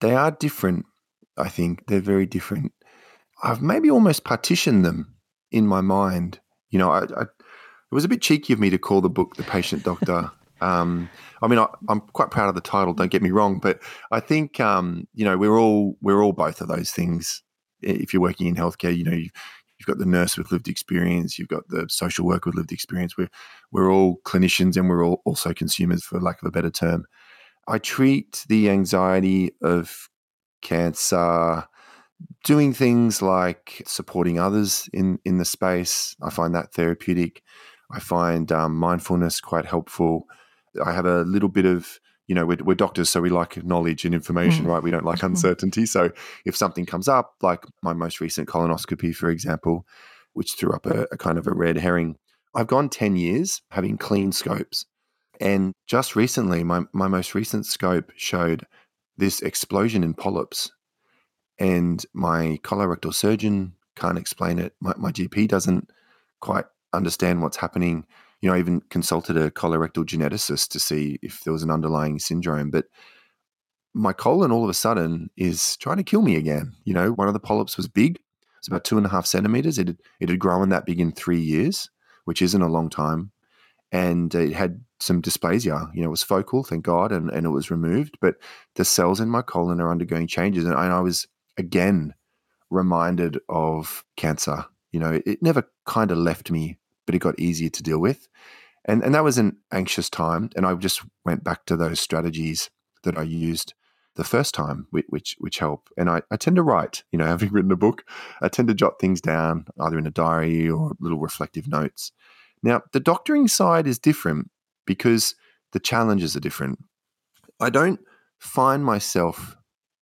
they 0.01 0.15
are 0.15 0.31
different. 0.31 0.87
I 1.37 1.49
think 1.49 1.87
they're 1.87 2.01
very 2.01 2.27
different. 2.27 2.73
I've 3.43 3.63
maybe 3.63 3.91
almost 3.91 4.25
partitioned 4.25 4.85
them 4.85 5.15
in 5.53 5.67
my 5.67 5.81
mind. 5.81 6.41
You 6.71 6.81
know, 6.81 6.91
I, 6.91 7.05
I, 7.05 7.23
it 7.23 7.95
was 7.95 8.05
a 8.05 8.09
bit 8.09 8.21
cheeky 8.21 8.53
of 8.53 8.59
me 8.59 8.71
to 8.71 8.79
call 8.79 9.01
the 9.01 9.09
book 9.09 9.37
"The 9.37 9.45
Patient 9.45 9.85
Doctor." 9.85 10.31
um, 10.61 11.09
I 11.41 11.47
mean, 11.47 11.61
I, 11.61 11.69
am 11.89 12.01
quite 12.01 12.31
proud 12.31 12.49
of 12.49 12.57
the 12.57 12.61
title. 12.61 12.95
Don't 12.95 13.13
get 13.13 13.23
me 13.23 13.31
wrong, 13.31 13.61
but 13.61 13.81
I 14.11 14.19
think 14.19 14.59
um, 14.59 15.07
you 15.15 15.25
know 15.25 15.39
we're 15.39 15.59
all 15.59 15.97
we're 16.01 16.23
all 16.23 16.33
both 16.33 16.61
of 16.61 16.69
those 16.69 16.91
things. 16.91 17.43
If 17.81 18.13
you're 18.13 18.23
working 18.23 18.49
in 18.49 18.57
healthcare, 18.57 18.97
you 18.97 19.05
know 19.05 19.13
you, 19.13 19.31
you've 19.79 19.87
got 19.87 19.99
the 19.99 20.07
nurse 20.11 20.37
with 20.37 20.53
lived 20.53 20.69
experience, 20.69 21.39
you've 21.39 21.49
got 21.49 21.69
the 21.69 21.87
social 21.89 22.27
worker 22.27 22.51
with 22.51 22.57
lived 22.57 22.73
experience. 22.73 23.17
We're 23.17 23.31
we're 23.73 23.93
all 23.93 24.21
clinicians 24.25 24.77
and 24.77 24.89
we're 24.89 25.05
all 25.05 25.23
also 25.25 25.53
consumers, 25.53 26.05
for 26.05 26.21
lack 26.21 26.43
of 26.43 26.49
a 26.49 26.53
better 26.53 26.71
term. 26.71 27.05
I 27.67 27.79
treat 27.79 28.45
the 28.49 28.71
anxiety 28.71 29.53
of 29.63 30.09
cancer 30.63 31.65
doing 32.45 32.73
things 32.73 33.23
like 33.23 33.83
supporting 33.87 34.39
others 34.39 34.89
in 34.93 35.19
in 35.25 35.39
the 35.39 35.45
space. 35.45 36.17
I 36.23 36.31
find 36.31 36.55
that 36.55 36.73
therapeutic. 36.73 37.43
I 37.91 38.01
find 38.01 38.51
um, 38.53 38.77
mindfulness 38.77 39.41
quite 39.41 39.65
helpful. 39.65 40.27
I 40.85 40.93
have 40.93 41.07
a 41.07 41.23
little 41.23 41.49
bit 41.49 41.65
of 41.65 41.99
you 42.29 42.35
know, 42.35 42.47
we're, 42.47 42.59
we're, 42.63 42.75
doctors, 42.75 43.09
so 43.09 43.21
we 43.21 43.31
like 43.31 43.65
knowledge 43.65 44.05
and 44.05 44.15
information, 44.15 44.67
mm. 44.67 44.69
right? 44.69 44.83
We 44.83 44.91
don't 44.91 45.05
like 45.05 45.23
uncertainty. 45.23 45.87
So 45.87 46.13
if 46.45 46.55
something 46.57 46.87
comes 46.87 47.09
up, 47.09 47.35
like 47.43 47.65
my 47.83 47.95
most 47.95 48.21
recent 48.21 48.49
colonoscopy, 48.49 49.17
for 49.17 49.31
example, 49.31 49.87
which 50.35 50.53
threw 50.53 50.73
up 50.73 50.87
a, 50.87 51.09
a 51.11 51.17
kind 51.17 51.39
of 51.39 51.47
a 51.47 51.53
red 51.53 51.79
herring, 51.79 52.17
I've 52.55 52.67
gone 52.67 52.91
10 52.91 53.17
years 53.17 53.63
having 53.71 53.97
clean 53.97 54.33
scopes. 54.33 54.85
And 55.41 55.73
just 55.87 56.17
recently, 56.17 56.63
my, 56.65 56.83
my 56.93 57.09
most 57.09 57.35
recent 57.35 57.65
scope 57.65 58.13
showed 58.17 58.67
this 59.17 59.41
explosion 59.41 60.05
in 60.05 60.13
polyps. 60.13 60.71
And 61.59 62.05
my 62.13 62.59
colorectal 62.63 63.15
surgeon 63.15 63.75
can't 63.97 64.19
explain 64.19 64.59
it. 64.59 64.75
My, 64.81 64.93
my 64.97 65.13
GP 65.13 65.49
doesn't 65.49 65.91
quite 66.41 66.67
understand 66.93 67.43
what's 67.43 67.57
happening 67.57 68.07
you 68.41 68.49
know, 68.49 68.55
I 68.55 68.59
even 68.59 68.81
consulted 68.89 69.37
a 69.37 69.51
colorectal 69.51 70.05
geneticist 70.05 70.69
to 70.69 70.81
see 70.81 71.19
if 71.23 71.43
there 71.45 71.53
was 71.53 71.63
an 71.63 71.71
underlying 71.71 72.19
syndrome. 72.19 72.71
But 72.71 72.87
my 73.95 74.13
colon 74.13 74.53
all 74.53 74.65
of 74.65 74.71
a 74.71 74.75
sudden 74.75 75.31
is 75.37 75.77
trying 75.79 75.97
to 75.97 76.05
kill 76.05 76.23
me 76.23 76.37
again. 76.37 76.75
You 76.85 76.95
know, 76.95 77.13
one 77.13 77.29
of 77.29 77.35
the 77.35 77.41
polyps 77.41 77.77
was 77.77 77.89
big. 77.89 78.19
It's 78.59 78.69
about 78.69 78.85
two 78.85 78.97
and 78.97 79.07
a 79.07 79.11
half 79.11 79.27
centimeters. 79.27 79.79
It 79.79 79.89
had, 79.89 79.99
it 80.21 80.29
had 80.29 80.39
grown 80.39 80.69
that 80.69 80.87
big 80.87 81.01
in 81.01 81.13
three 81.13 81.41
years, 81.41 81.91
which 82.25 82.43
isn't 82.43 82.63
a 82.63 82.69
long 82.69 82.91
time. 82.91 83.33
And 83.91 84.35
uh, 84.35 84.41
it 84.41 84.53
had 84.53 84.85
some 85.01 85.23
dysplasia. 85.23 85.89
You 85.95 86.03
know, 86.03 86.09
it 86.09 86.11
was 86.11 86.23
focal, 86.23 86.63
thank 86.63 86.85
God, 86.85 87.11
and, 87.11 87.31
and 87.31 87.47
it 87.47 87.51
was 87.51 87.71
removed. 87.71 88.19
But 88.21 88.37
the 88.75 88.85
cells 88.85 89.21
in 89.21 89.31
my 89.31 89.43
colon 89.43 89.81
are 89.81 89.91
undergoing 89.91 90.27
changes. 90.27 90.65
And 90.65 90.75
I 90.75 91.01
was 91.01 91.27
again 91.57 92.15
reminded 92.71 93.39
of 93.49 94.05
cancer. 94.17 94.67
You 94.93 95.01
know, 95.01 95.21
it 95.25 95.43
never 95.43 95.65
kind 95.87 96.11
of 96.11 96.19
left 96.19 96.51
me 96.51 96.79
but 97.09 97.15
it 97.15 97.21
got 97.21 97.41
easier 97.41 97.71
to 97.71 97.83
deal 97.83 97.99
with. 97.99 98.29
And, 98.85 99.03
and 99.03 99.15
that 99.15 99.25
was 99.25 99.39
an 99.39 99.57
anxious 99.73 100.11
time. 100.11 100.51
And 100.55 100.67
I 100.67 100.75
just 100.75 101.01
went 101.25 101.43
back 101.43 101.65
to 101.65 101.75
those 101.75 102.01
strategies 102.01 102.69
that 103.03 103.17
I 103.17 103.23
used 103.23 103.73
the 104.17 104.25
first 104.25 104.53
time, 104.53 104.89
which 104.91 105.35
which 105.39 105.59
help. 105.59 105.89
And 105.97 106.11
I, 106.11 106.21
I 106.31 106.37
tend 106.37 106.57
to 106.57 106.63
write, 106.63 107.05
you 107.11 107.19
know, 107.19 107.25
having 107.35 107.49
written 107.51 107.73
a 107.73 107.77
book, 107.77 108.05
I 108.43 108.49
tend 108.49 108.69
to 108.69 108.75
jot 108.75 109.01
things 109.01 109.23
down 109.23 109.65
either 109.81 109.99
in 109.99 110.07
a 110.07 110.11
diary 110.11 110.69
or 110.69 110.93
little 111.01 111.19
reflective 111.19 111.67
notes. 111.67 112.13
Now, 112.63 112.83
the 112.93 113.01
doctoring 113.01 113.49
side 113.49 113.87
is 113.87 113.99
different 113.99 114.51
because 114.85 115.35
the 115.73 115.81
challenges 115.81 116.37
are 116.37 116.41
different. 116.41 116.79
I 117.59 117.71
don't 117.71 118.01
find 118.39 118.85
myself 118.85 119.57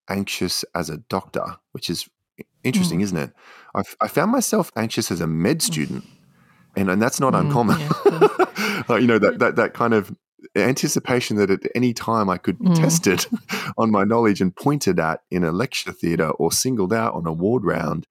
anxious 0.09 0.65
as 0.75 0.89
a 0.89 0.97
doctor, 0.97 1.55
which 1.71 1.89
is 1.89 2.09
interesting, 2.65 2.99
mm. 2.99 3.03
isn't 3.03 3.17
it? 3.17 3.31
I've, 3.73 3.95
I 4.01 4.09
found 4.09 4.33
myself 4.33 4.73
anxious 4.75 5.09
as 5.09 5.21
a 5.21 5.27
med 5.27 5.61
student 5.61 6.03
and 6.77 6.89
and 6.89 7.01
that's 7.01 7.19
not 7.19 7.33
mm, 7.33 7.41
uncommon. 7.41 7.79
Yeah, 7.79 8.83
like, 8.87 9.01
you 9.01 9.07
know 9.07 9.19
that 9.19 9.39
that 9.39 9.55
that 9.55 9.73
kind 9.73 9.93
of 9.93 10.15
anticipation 10.55 11.37
that 11.37 11.49
at 11.49 11.63
any 11.75 11.93
time 11.93 12.29
I 12.29 12.37
could 12.37 12.59
mm. 12.59 12.75
test 12.75 13.07
it 13.07 13.27
on 13.77 13.91
my 13.91 14.03
knowledge 14.03 14.39
and 14.39 14.55
pointed 14.55 14.99
at 14.99 15.21
in 15.31 15.43
a 15.43 15.51
lecture 15.51 15.91
theatre 15.91 16.29
or 16.29 16.51
singled 16.51 16.93
out 16.93 17.15
on 17.15 17.25
a 17.25 17.33
ward 17.33 17.65
round, 17.65 18.05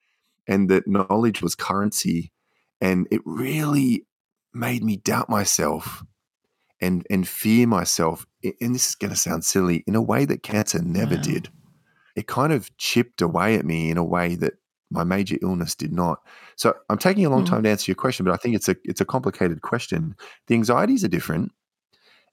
and 0.46 0.68
that 0.68 0.86
knowledge 0.86 1.40
was 1.40 1.54
currency, 1.54 2.32
and 2.80 3.06
it 3.10 3.20
really 3.24 4.06
made 4.52 4.82
me 4.82 4.96
doubt 4.96 5.30
myself 5.30 6.02
and 6.80 7.06
and 7.08 7.26
fear 7.28 7.66
myself. 7.66 8.26
And 8.60 8.74
this 8.74 8.88
is 8.88 8.94
going 8.94 9.12
to 9.12 9.16
sound 9.16 9.44
silly 9.44 9.84
in 9.86 9.94
a 9.94 10.02
way 10.02 10.24
that 10.24 10.42
cancer 10.42 10.82
never 10.82 11.16
did. 11.16 11.48
It 12.14 12.26
kind 12.26 12.52
of 12.52 12.74
chipped 12.78 13.20
away 13.20 13.56
at 13.56 13.64
me 13.64 13.90
in 13.90 13.98
a 13.98 14.04
way 14.04 14.36
that 14.36 14.54
my 14.90 15.04
major 15.04 15.36
illness 15.42 15.74
did 15.74 15.92
not. 15.92 16.20
So 16.56 16.74
I'm 16.88 16.98
taking 16.98 17.24
a 17.24 17.30
long 17.30 17.44
mm. 17.44 17.48
time 17.48 17.62
to 17.62 17.68
answer 17.68 17.90
your 17.90 17.96
question, 17.96 18.24
but 18.24 18.32
I 18.32 18.36
think 18.36 18.54
it's 18.54 18.68
a 18.68 18.76
it's 18.84 19.00
a 19.00 19.04
complicated 19.04 19.62
question. 19.62 20.16
The 20.46 20.54
anxieties 20.54 21.04
are 21.04 21.08
different, 21.08 21.52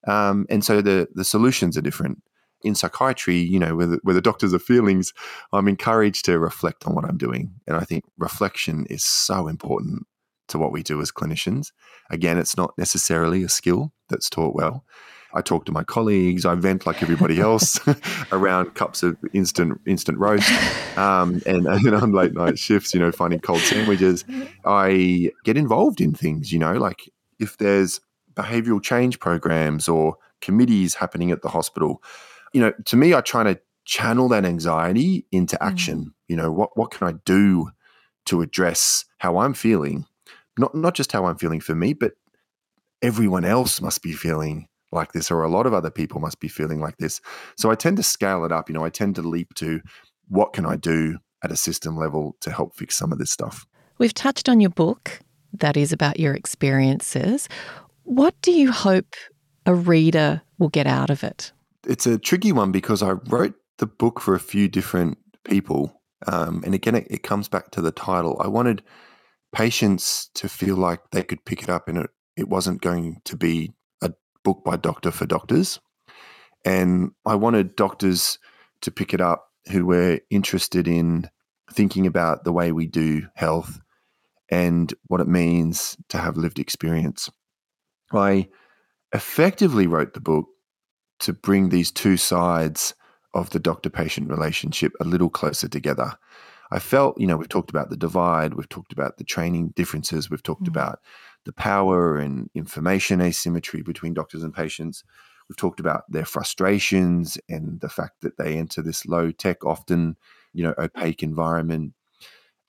um, 0.07 0.45
and 0.49 0.63
so 0.63 0.81
the 0.81 1.07
the 1.13 1.25
solutions 1.25 1.77
are 1.77 1.81
different. 1.81 2.21
In 2.65 2.75
psychiatry, 2.75 3.35
you 3.35 3.59
know, 3.59 3.75
where 3.75 3.87
the, 3.87 3.99
where 4.03 4.15
the 4.15 4.21
doctors 4.21 4.53
are 4.53 4.59
feelings, 4.59 5.13
I'm 5.51 5.67
encouraged 5.67 6.23
to 6.25 6.39
reflect 6.39 6.87
on 6.87 6.95
what 6.95 7.03
I'm 7.03 7.17
doing, 7.17 7.51
and 7.67 7.75
I 7.75 7.81
think 7.81 8.05
reflection 8.17 8.85
is 8.89 9.03
so 9.03 9.49
important 9.49 10.07
to 10.47 10.57
what 10.57 10.71
we 10.71 10.81
do 10.81 11.01
as 11.01 11.11
clinicians. 11.11 11.71
Again, 12.09 12.37
it's 12.37 12.55
not 12.55 12.73
necessarily 12.77 13.43
a 13.43 13.49
skill 13.49 13.91
that's 14.09 14.29
taught 14.29 14.55
well. 14.55 14.85
I 15.33 15.41
talk 15.41 15.65
to 15.65 15.71
my 15.71 15.83
colleagues. 15.83 16.45
I 16.45 16.55
vent 16.55 16.85
like 16.85 17.01
everybody 17.01 17.39
else 17.39 17.79
around 18.31 18.75
cups 18.75 19.03
of 19.03 19.17
instant 19.33 19.79
instant 19.85 20.17
roast, 20.17 20.49
um, 20.97 21.41
and, 21.45 21.65
and 21.65 21.95
on 21.95 22.11
late 22.11 22.33
night 22.33 22.59
shifts, 22.59 22.93
you 22.93 22.99
know, 22.99 23.11
finding 23.11 23.39
cold 23.39 23.61
sandwiches. 23.61 24.25
I 24.65 25.31
get 25.43 25.57
involved 25.57 26.01
in 26.01 26.13
things, 26.13 26.51
you 26.53 26.59
know, 26.59 26.73
like 26.73 27.09
if 27.39 27.57
there's 27.57 27.99
behavioural 28.35 28.81
change 28.81 29.19
programs 29.19 29.87
or 29.87 30.17
committees 30.41 30.95
happening 30.95 31.31
at 31.31 31.41
the 31.41 31.49
hospital. 31.49 32.03
You 32.53 32.61
know, 32.61 32.73
to 32.85 32.95
me, 32.95 33.13
I 33.13 33.21
try 33.21 33.43
to 33.43 33.59
channel 33.85 34.27
that 34.29 34.45
anxiety 34.45 35.25
into 35.31 35.61
action. 35.63 35.99
Mm. 35.99 36.11
You 36.27 36.35
know, 36.37 36.51
what 36.51 36.77
what 36.77 36.91
can 36.91 37.07
I 37.07 37.13
do 37.25 37.71
to 38.25 38.41
address 38.41 39.05
how 39.17 39.37
I'm 39.37 39.53
feeling? 39.53 40.05
Not 40.57 40.75
not 40.75 40.93
just 40.93 41.11
how 41.11 41.25
I'm 41.25 41.37
feeling 41.37 41.61
for 41.61 41.75
me, 41.75 41.93
but 41.93 42.13
everyone 43.01 43.45
else 43.45 43.81
must 43.81 44.01
be 44.01 44.13
feeling 44.13 44.67
like 44.93 45.11
this, 45.13 45.31
or 45.31 45.43
a 45.43 45.49
lot 45.49 45.65
of 45.65 45.73
other 45.73 45.91
people 45.91 46.19
must 46.19 46.39
be 46.39 46.47
feeling 46.47 46.79
like 46.79 46.97
this. 46.97 47.21
So 47.57 47.71
I 47.71 47.75
tend 47.75 47.97
to 47.97 48.03
scale 48.03 48.45
it 48.45 48.51
up. 48.51 48.69
You 48.69 48.73
know, 48.73 48.85
I 48.85 48.89
tend 48.89 49.15
to 49.15 49.21
leap 49.21 49.53
to 49.55 49.81
what 50.29 50.53
can 50.53 50.65
I 50.65 50.75
do 50.75 51.17
at 51.43 51.51
a 51.51 51.57
system 51.57 51.97
level 51.97 52.35
to 52.41 52.51
help 52.51 52.75
fix 52.75 52.97
some 52.97 53.11
of 53.11 53.19
this 53.19 53.31
stuff. 53.31 53.65
We've 53.97 54.13
touched 54.13 54.49
on 54.49 54.59
your 54.59 54.69
book 54.69 55.19
that 55.53 55.77
is 55.77 55.91
about 55.91 56.19
your 56.19 56.33
experiences. 56.33 57.47
What 58.03 58.33
do 58.41 58.51
you 58.51 58.71
hope 58.71 59.15
a 59.65 59.75
reader 59.75 60.41
will 60.57 60.69
get 60.69 60.87
out 60.87 61.09
of 61.09 61.23
it? 61.23 61.51
It's 61.87 62.07
a 62.07 62.17
tricky 62.17 62.51
one 62.51 62.71
because 62.71 63.03
I 63.03 63.11
wrote 63.11 63.55
the 63.77 63.85
book 63.85 64.19
for 64.19 64.35
a 64.35 64.39
few 64.39 64.67
different 64.67 65.17
people. 65.43 66.01
Um, 66.27 66.63
and 66.65 66.73
again, 66.73 66.95
it, 66.95 67.07
it 67.09 67.23
comes 67.23 67.47
back 67.47 67.71
to 67.71 67.81
the 67.81 67.91
title. 67.91 68.41
I 68.43 68.47
wanted 68.47 68.83
patients 69.53 70.29
to 70.35 70.49
feel 70.49 70.75
like 70.75 71.01
they 71.11 71.23
could 71.23 71.45
pick 71.45 71.61
it 71.61 71.69
up 71.69 71.87
and 71.87 71.99
it, 71.99 72.09
it 72.35 72.49
wasn't 72.49 72.81
going 72.81 73.21
to 73.25 73.35
be 73.35 73.73
book 74.43 74.63
by 74.63 74.77
Doctor 74.77 75.11
for 75.11 75.25
Doctors. 75.25 75.79
And 76.65 77.11
I 77.25 77.35
wanted 77.35 77.75
doctors 77.75 78.39
to 78.81 78.91
pick 78.91 79.13
it 79.13 79.21
up 79.21 79.49
who 79.71 79.85
were 79.85 80.19
interested 80.29 80.87
in 80.87 81.29
thinking 81.71 82.05
about 82.05 82.43
the 82.43 82.51
way 82.51 82.71
we 82.71 82.85
do 82.85 83.27
health 83.35 83.79
and 84.49 84.93
what 85.07 85.21
it 85.21 85.27
means 85.27 85.97
to 86.09 86.17
have 86.17 86.37
lived 86.37 86.59
experience. 86.59 87.29
I 88.11 88.49
effectively 89.13 89.87
wrote 89.87 90.13
the 90.13 90.19
book 90.21 90.47
to 91.19 91.33
bring 91.33 91.69
these 91.69 91.91
two 91.91 92.17
sides 92.17 92.93
of 93.33 93.49
the 93.49 93.59
doctor 93.59 93.89
patient 93.89 94.29
relationship 94.29 94.91
a 94.99 95.05
little 95.05 95.29
closer 95.29 95.67
together. 95.67 96.13
I 96.71 96.79
felt, 96.79 97.19
you 97.19 97.27
know, 97.27 97.37
we've 97.37 97.49
talked 97.49 97.69
about 97.69 97.89
the 97.89 97.97
divide, 97.97 98.55
we've 98.55 98.69
talked 98.69 98.93
about 98.93 99.17
the 99.17 99.23
training 99.23 99.73
differences, 99.75 100.29
we've 100.29 100.43
talked 100.43 100.63
mm-hmm. 100.63 100.71
about 100.71 100.99
the 101.45 101.53
power 101.53 102.17
and 102.17 102.49
information 102.55 103.21
asymmetry 103.21 103.81
between 103.81 104.13
doctors 104.13 104.43
and 104.43 104.53
patients. 104.53 105.03
We've 105.49 105.57
talked 105.57 105.79
about 105.79 106.03
their 106.09 106.25
frustrations 106.25 107.37
and 107.49 107.81
the 107.81 107.89
fact 107.89 108.21
that 108.21 108.37
they 108.37 108.57
enter 108.57 108.81
this 108.81 109.05
low 109.05 109.31
tech, 109.31 109.65
often, 109.65 110.15
you 110.53 110.63
know, 110.63 110.73
opaque 110.77 111.21
environment. 111.21 111.93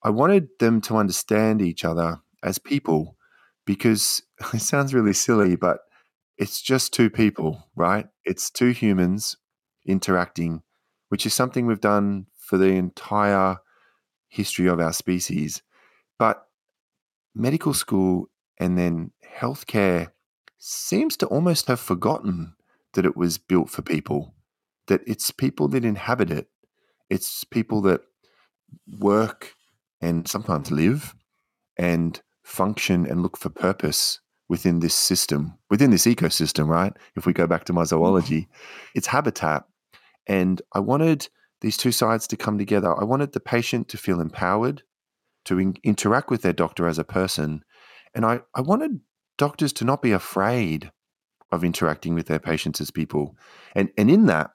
I 0.03 0.11
wanted 0.11 0.49
them 0.59 0.81
to 0.83 0.97
understand 0.97 1.63
each 1.63 1.85
other 1.85 2.21
as 2.43 2.59
people 2.59 3.17
because 3.65 4.23
it 4.55 4.61
sounds 4.61 4.95
really 4.95 5.13
silly, 5.15 5.57
but 5.57 5.81
it's 6.37 6.61
just 6.61 6.93
two 6.93 7.11
people, 7.11 7.69
right? 7.77 8.07
It's 8.25 8.51
two 8.51 8.71
humans 8.71 9.37
interacting, 9.87 10.63
which 11.09 11.27
is 11.27 11.35
something 11.35 11.67
we've 11.67 11.81
done 11.81 12.27
for 12.37 12.59
the 12.59 12.71
entire 12.71 13.59
history 14.29 14.67
of 14.67 14.81
our 14.81 14.93
species. 14.93 15.63
But 16.19 16.45
medical 17.35 17.75
school 17.75 18.29
and 18.59 18.79
then 18.79 19.11
healthcare 19.39 20.11
seems 20.59 21.17
to 21.19 21.27
almost 21.27 21.67
have 21.67 21.81
forgotten 21.81 22.55
that 22.95 23.05
it 23.05 23.17
was 23.17 23.39
built 23.39 23.71
for 23.71 23.83
people, 23.83 24.35
that 24.87 25.01
it's 25.07 25.31
people 25.31 25.69
that 25.69 25.85
inhabit 25.85 26.31
it, 26.31 26.49
it's 27.11 27.45
people 27.45 27.83
that 27.83 28.01
work 28.99 29.55
and 30.01 30.29
sometimes 30.29 30.71
live 30.71 31.15
and 31.77 32.21
function 32.43 33.07
and 33.07 33.23
look 33.23 33.37
for 33.37 33.49
purpose 33.51 34.21
within 34.49 34.81
this 34.81 34.95
system, 34.95 35.55
within 35.71 35.91
this 35.91 36.07
ecosystem, 36.07 36.69
right? 36.69 36.93
If 37.17 37.27
we 37.27 37.33
go 37.33 37.47
back 37.47 37.65
to 37.65 37.73
my 37.73 37.85
zoology, 37.85 38.43
mm-hmm. 38.43 38.91
it's 38.95 39.07
habitat. 39.07 39.65
And 40.27 40.61
I 40.73 40.81
wanted 40.81 41.29
these 41.61 41.77
two 41.77 41.93
sides 41.93 42.27
to 42.29 42.37
come 42.37 42.59
together. 42.59 42.95
I 42.99 43.05
wanted 43.05 43.33
the 43.33 43.41
patient 43.41 43.89
to 43.89 43.99
feel 43.99 44.21
empowered 44.21 44.83
to 45.47 45.59
in- 45.59 45.77
interact 45.83 46.31
with 46.31 46.43
their 46.43 46.53
doctor 46.53 46.87
as 46.87 46.99
a 46.99 47.05
person 47.05 47.65
and 48.15 48.25
I, 48.25 48.41
I 48.55 48.61
wanted 48.61 49.01
doctors 49.39 49.73
to 49.75 49.85
not 49.85 50.03
be 50.03 50.13
afraid 50.13 50.91
of 51.51 51.65
interacting 51.65 52.15
with 52.15 52.27
their 52.27 52.39
patients 52.39 52.81
as 52.81 52.91
people. 52.91 53.37
And, 53.75 53.91
and 53.97 54.11
in 54.11 54.27
that, 54.27 54.51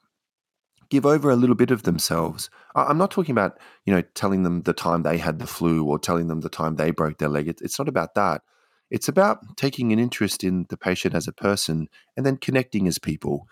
give 0.89 1.05
over 1.05 1.30
a 1.30 1.36
little 1.36 1.55
bit 1.55 1.72
of 1.72 1.84
themselves. 1.84 2.49
I'm 2.76 2.97
not 2.97 3.12
talking 3.12 3.34
about, 3.34 3.60
you 3.86 3.93
know, 3.93 4.01
telling 4.16 4.43
them 4.43 4.64
the 4.64 4.74
time 4.74 5.03
they 5.03 5.18
had 5.18 5.39
the 5.39 5.47
flu 5.47 5.86
or 5.86 5.99
telling 5.99 6.28
them 6.28 6.41
the 6.41 6.49
time 6.49 6.76
they 6.76 6.91
broke 6.91 7.20
their 7.20 7.30
leg. 7.30 7.47
It's 7.47 7.78
not 7.78 7.88
about 7.88 8.16
that. 8.16 8.41
It's 8.89 9.07
about 9.07 9.55
taking 9.55 9.93
an 9.93 9.99
interest 9.99 10.43
in 10.43 10.66
the 10.70 10.78
patient 10.78 11.14
as 11.14 11.28
a 11.28 11.32
person 11.32 11.89
and 12.18 12.26
then 12.26 12.38
connecting 12.38 12.88
as 12.88 12.97
people. 12.97 13.47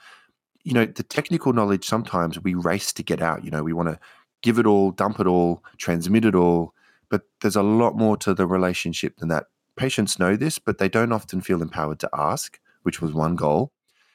You 0.63 0.73
know, 0.73 0.85
the 0.85 1.03
technical 1.03 1.53
knowledge 1.53 1.85
sometimes 1.85 2.41
we 2.41 2.55
race 2.55 2.91
to 2.93 3.03
get 3.03 3.21
out. 3.21 3.45
You 3.45 3.51
know, 3.51 3.63
we 3.63 3.73
want 3.73 3.89
to 3.89 3.99
give 4.41 4.57
it 4.57 4.65
all, 4.65 4.91
dump 4.91 5.19
it 5.19 5.27
all, 5.27 5.63
transmit 5.77 6.25
it 6.25 6.35
all. 6.35 6.73
But 7.09 7.21
there's 7.41 7.55
a 7.55 7.63
lot 7.63 7.95
more 7.95 8.17
to 8.17 8.33
the 8.33 8.47
relationship 8.47 9.17
than 9.17 9.29
that. 9.29 9.45
Patients 9.77 10.19
know 10.19 10.35
this, 10.35 10.59
but 10.59 10.79
they 10.79 10.89
don't 10.89 11.13
often 11.13 11.41
feel 11.41 11.61
empowered 11.61 11.99
to 11.99 12.09
ask, 12.13 12.59
which 12.83 13.01
was 13.01 13.13
one 13.13 13.35
goal. 13.35 13.71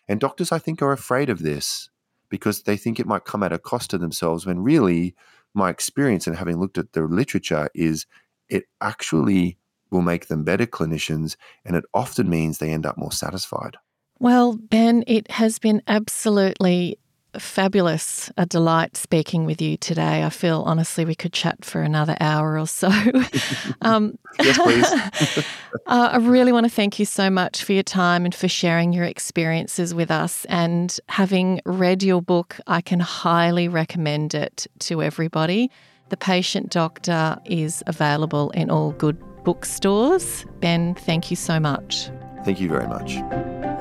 And 0.09 0.21
doctors, 0.21 0.53
I 0.53 0.59
think, 0.59 0.83
are 0.83 0.93
afraid 0.93 1.31
of 1.31 1.41
this 1.43 1.89
because 2.29 2.63
they 2.63 2.77
think 2.77 2.99
it 2.99 3.07
might 3.07 3.25
come 3.25 3.43
at 3.43 3.53
a 3.53 3.59
cost 3.59 3.91
to 3.91 3.99
themselves 3.99 4.45
when 4.45 4.61
really 4.61 5.15
my 5.55 5.71
experience 5.71 6.27
and 6.27 6.37
having 6.37 6.59
looked 6.59 6.79
at 6.79 6.93
the 6.93 7.03
literature 7.03 7.69
is 7.75 8.07
it 8.49 8.65
actually 8.81 9.59
will 9.91 10.03
make 10.03 10.27
them 10.27 10.43
better 10.43 10.67
clinicians 10.67 11.37
and 11.65 11.77
it 11.77 11.85
often 11.95 12.29
means 12.29 12.59
they 12.59 12.71
end 12.71 12.87
up 12.87 12.97
more 12.97 13.13
satisfied. 13.13 13.77
Well, 14.19 14.55
Ben, 14.57 15.05
it 15.07 15.31
has 15.33 15.59
been 15.59 15.83
absolutely 15.87 16.99
fabulous, 17.39 18.31
a 18.37 18.47
delight 18.47 18.97
speaking 18.97 19.45
with 19.45 19.61
you 19.61 19.77
today. 19.77 20.25
I 20.25 20.31
feel 20.31 20.63
honestly 20.67 21.05
we 21.05 21.15
could 21.15 21.33
chat 21.33 21.65
for 21.65 21.83
another 21.83 22.17
hour 22.21 22.59
or 22.59 22.67
so. 22.67 22.89
um, 23.83 24.19
yes, 24.41 24.59
please. 24.59 25.45
uh, 25.87 26.11
I 26.13 26.17
really 26.19 26.53
want 26.53 26.65
to 26.65 26.71
thank 26.71 26.99
you 26.99 27.05
so 27.05 27.31
much 27.31 27.65
for 27.65 27.73
your 27.73 27.83
time 27.83 28.25
and 28.25 28.35
for 28.35 28.49
sharing 28.49 28.93
your 28.93 29.05
experiences 29.05 29.95
with 29.95 30.11
us. 30.11 30.45
And 30.47 30.99
having 31.09 31.61
read 31.65 32.03
your 32.03 32.23
book, 32.23 32.59
I 32.67 32.81
can 32.81 33.01
highly 33.01 33.69
recommend 33.69 34.35
it 34.35 34.67
to 34.81 35.03
everybody. 35.03 35.71
The 36.11 36.17
Patient 36.17 36.71
Doctor 36.71 37.39
is 37.47 37.83
available 37.87 38.51
in 38.51 38.71
all 38.71 38.93
good 38.93 39.19
bookstores. 39.45 40.45
Ben, 40.61 40.95
thank 40.95 41.31
you 41.31 41.37
so 41.37 41.59
much. 41.59 42.11
Thank 42.45 42.61
you 42.61 42.69
very 42.69 42.87
much. 42.87 43.72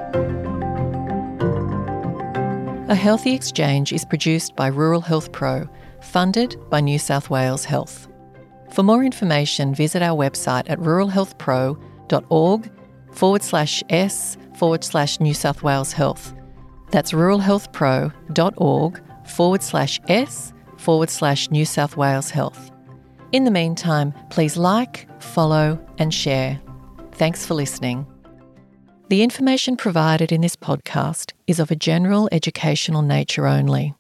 A 2.92 2.96
Healthy 2.96 3.34
Exchange 3.34 3.94
is 3.94 4.04
produced 4.04 4.58
by 4.58 4.68
Rural 4.68 5.00
Health 5.00 5.32
Pro, 5.32 5.66
funded 6.02 6.58
by 6.70 6.82
New 6.82 7.00
South 7.00 7.30
Wales 7.30 7.64
Health. 7.64 8.10
For 8.70 8.84
more 8.84 9.06
information, 9.06 9.74
visit 9.74 10.02
our 10.02 10.18
website 10.18 10.70
at 10.70 10.78
ruralhealthpro.org 10.80 12.72
forward 13.14 13.44
slash 13.44 13.82
S 13.90 14.36
forward 14.58 14.84
slash 14.84 15.22
New 15.22 15.34
South 15.34 15.64
Wales 15.64 15.94
Health. 15.94 16.34
That's 16.90 17.14
ruralhealthpro.org 17.14 19.04
forward 19.26 19.64
slash 19.64 20.02
S 20.10 20.52
forward 20.76 21.10
slash 21.10 21.50
New 21.50 21.64
South 21.64 21.96
Wales 21.96 22.30
Health. 22.30 22.72
In 23.32 23.46
the 23.46 23.52
meantime, 23.52 24.14
please 24.30 24.58
like, 24.58 25.08
follow, 25.24 25.80
and 25.98 26.14
share. 26.14 26.60
Thanks 27.14 27.46
for 27.46 27.54
listening. 27.54 28.06
The 29.12 29.24
information 29.24 29.76
provided 29.76 30.32
in 30.32 30.40
this 30.40 30.56
podcast 30.56 31.34
is 31.46 31.60
of 31.60 31.70
a 31.70 31.76
general 31.76 32.30
educational 32.32 33.02
nature 33.02 33.46
only. 33.46 33.94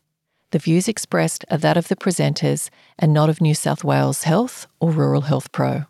The 0.51 0.59
views 0.59 0.87
expressed 0.87 1.43
are 1.51 1.57
that 1.57 1.75
of 1.75 1.89
the 1.89 1.97
presenters 1.97 2.69
and 2.97 3.11
not 3.11 3.29
of 3.29 3.41
New 3.41 3.53
South 3.53 3.83
Wales 3.83 4.23
Health 4.23 4.67
or 4.79 4.89
Rural 4.89 5.23
Health 5.23 5.51
Pro. 5.51 5.83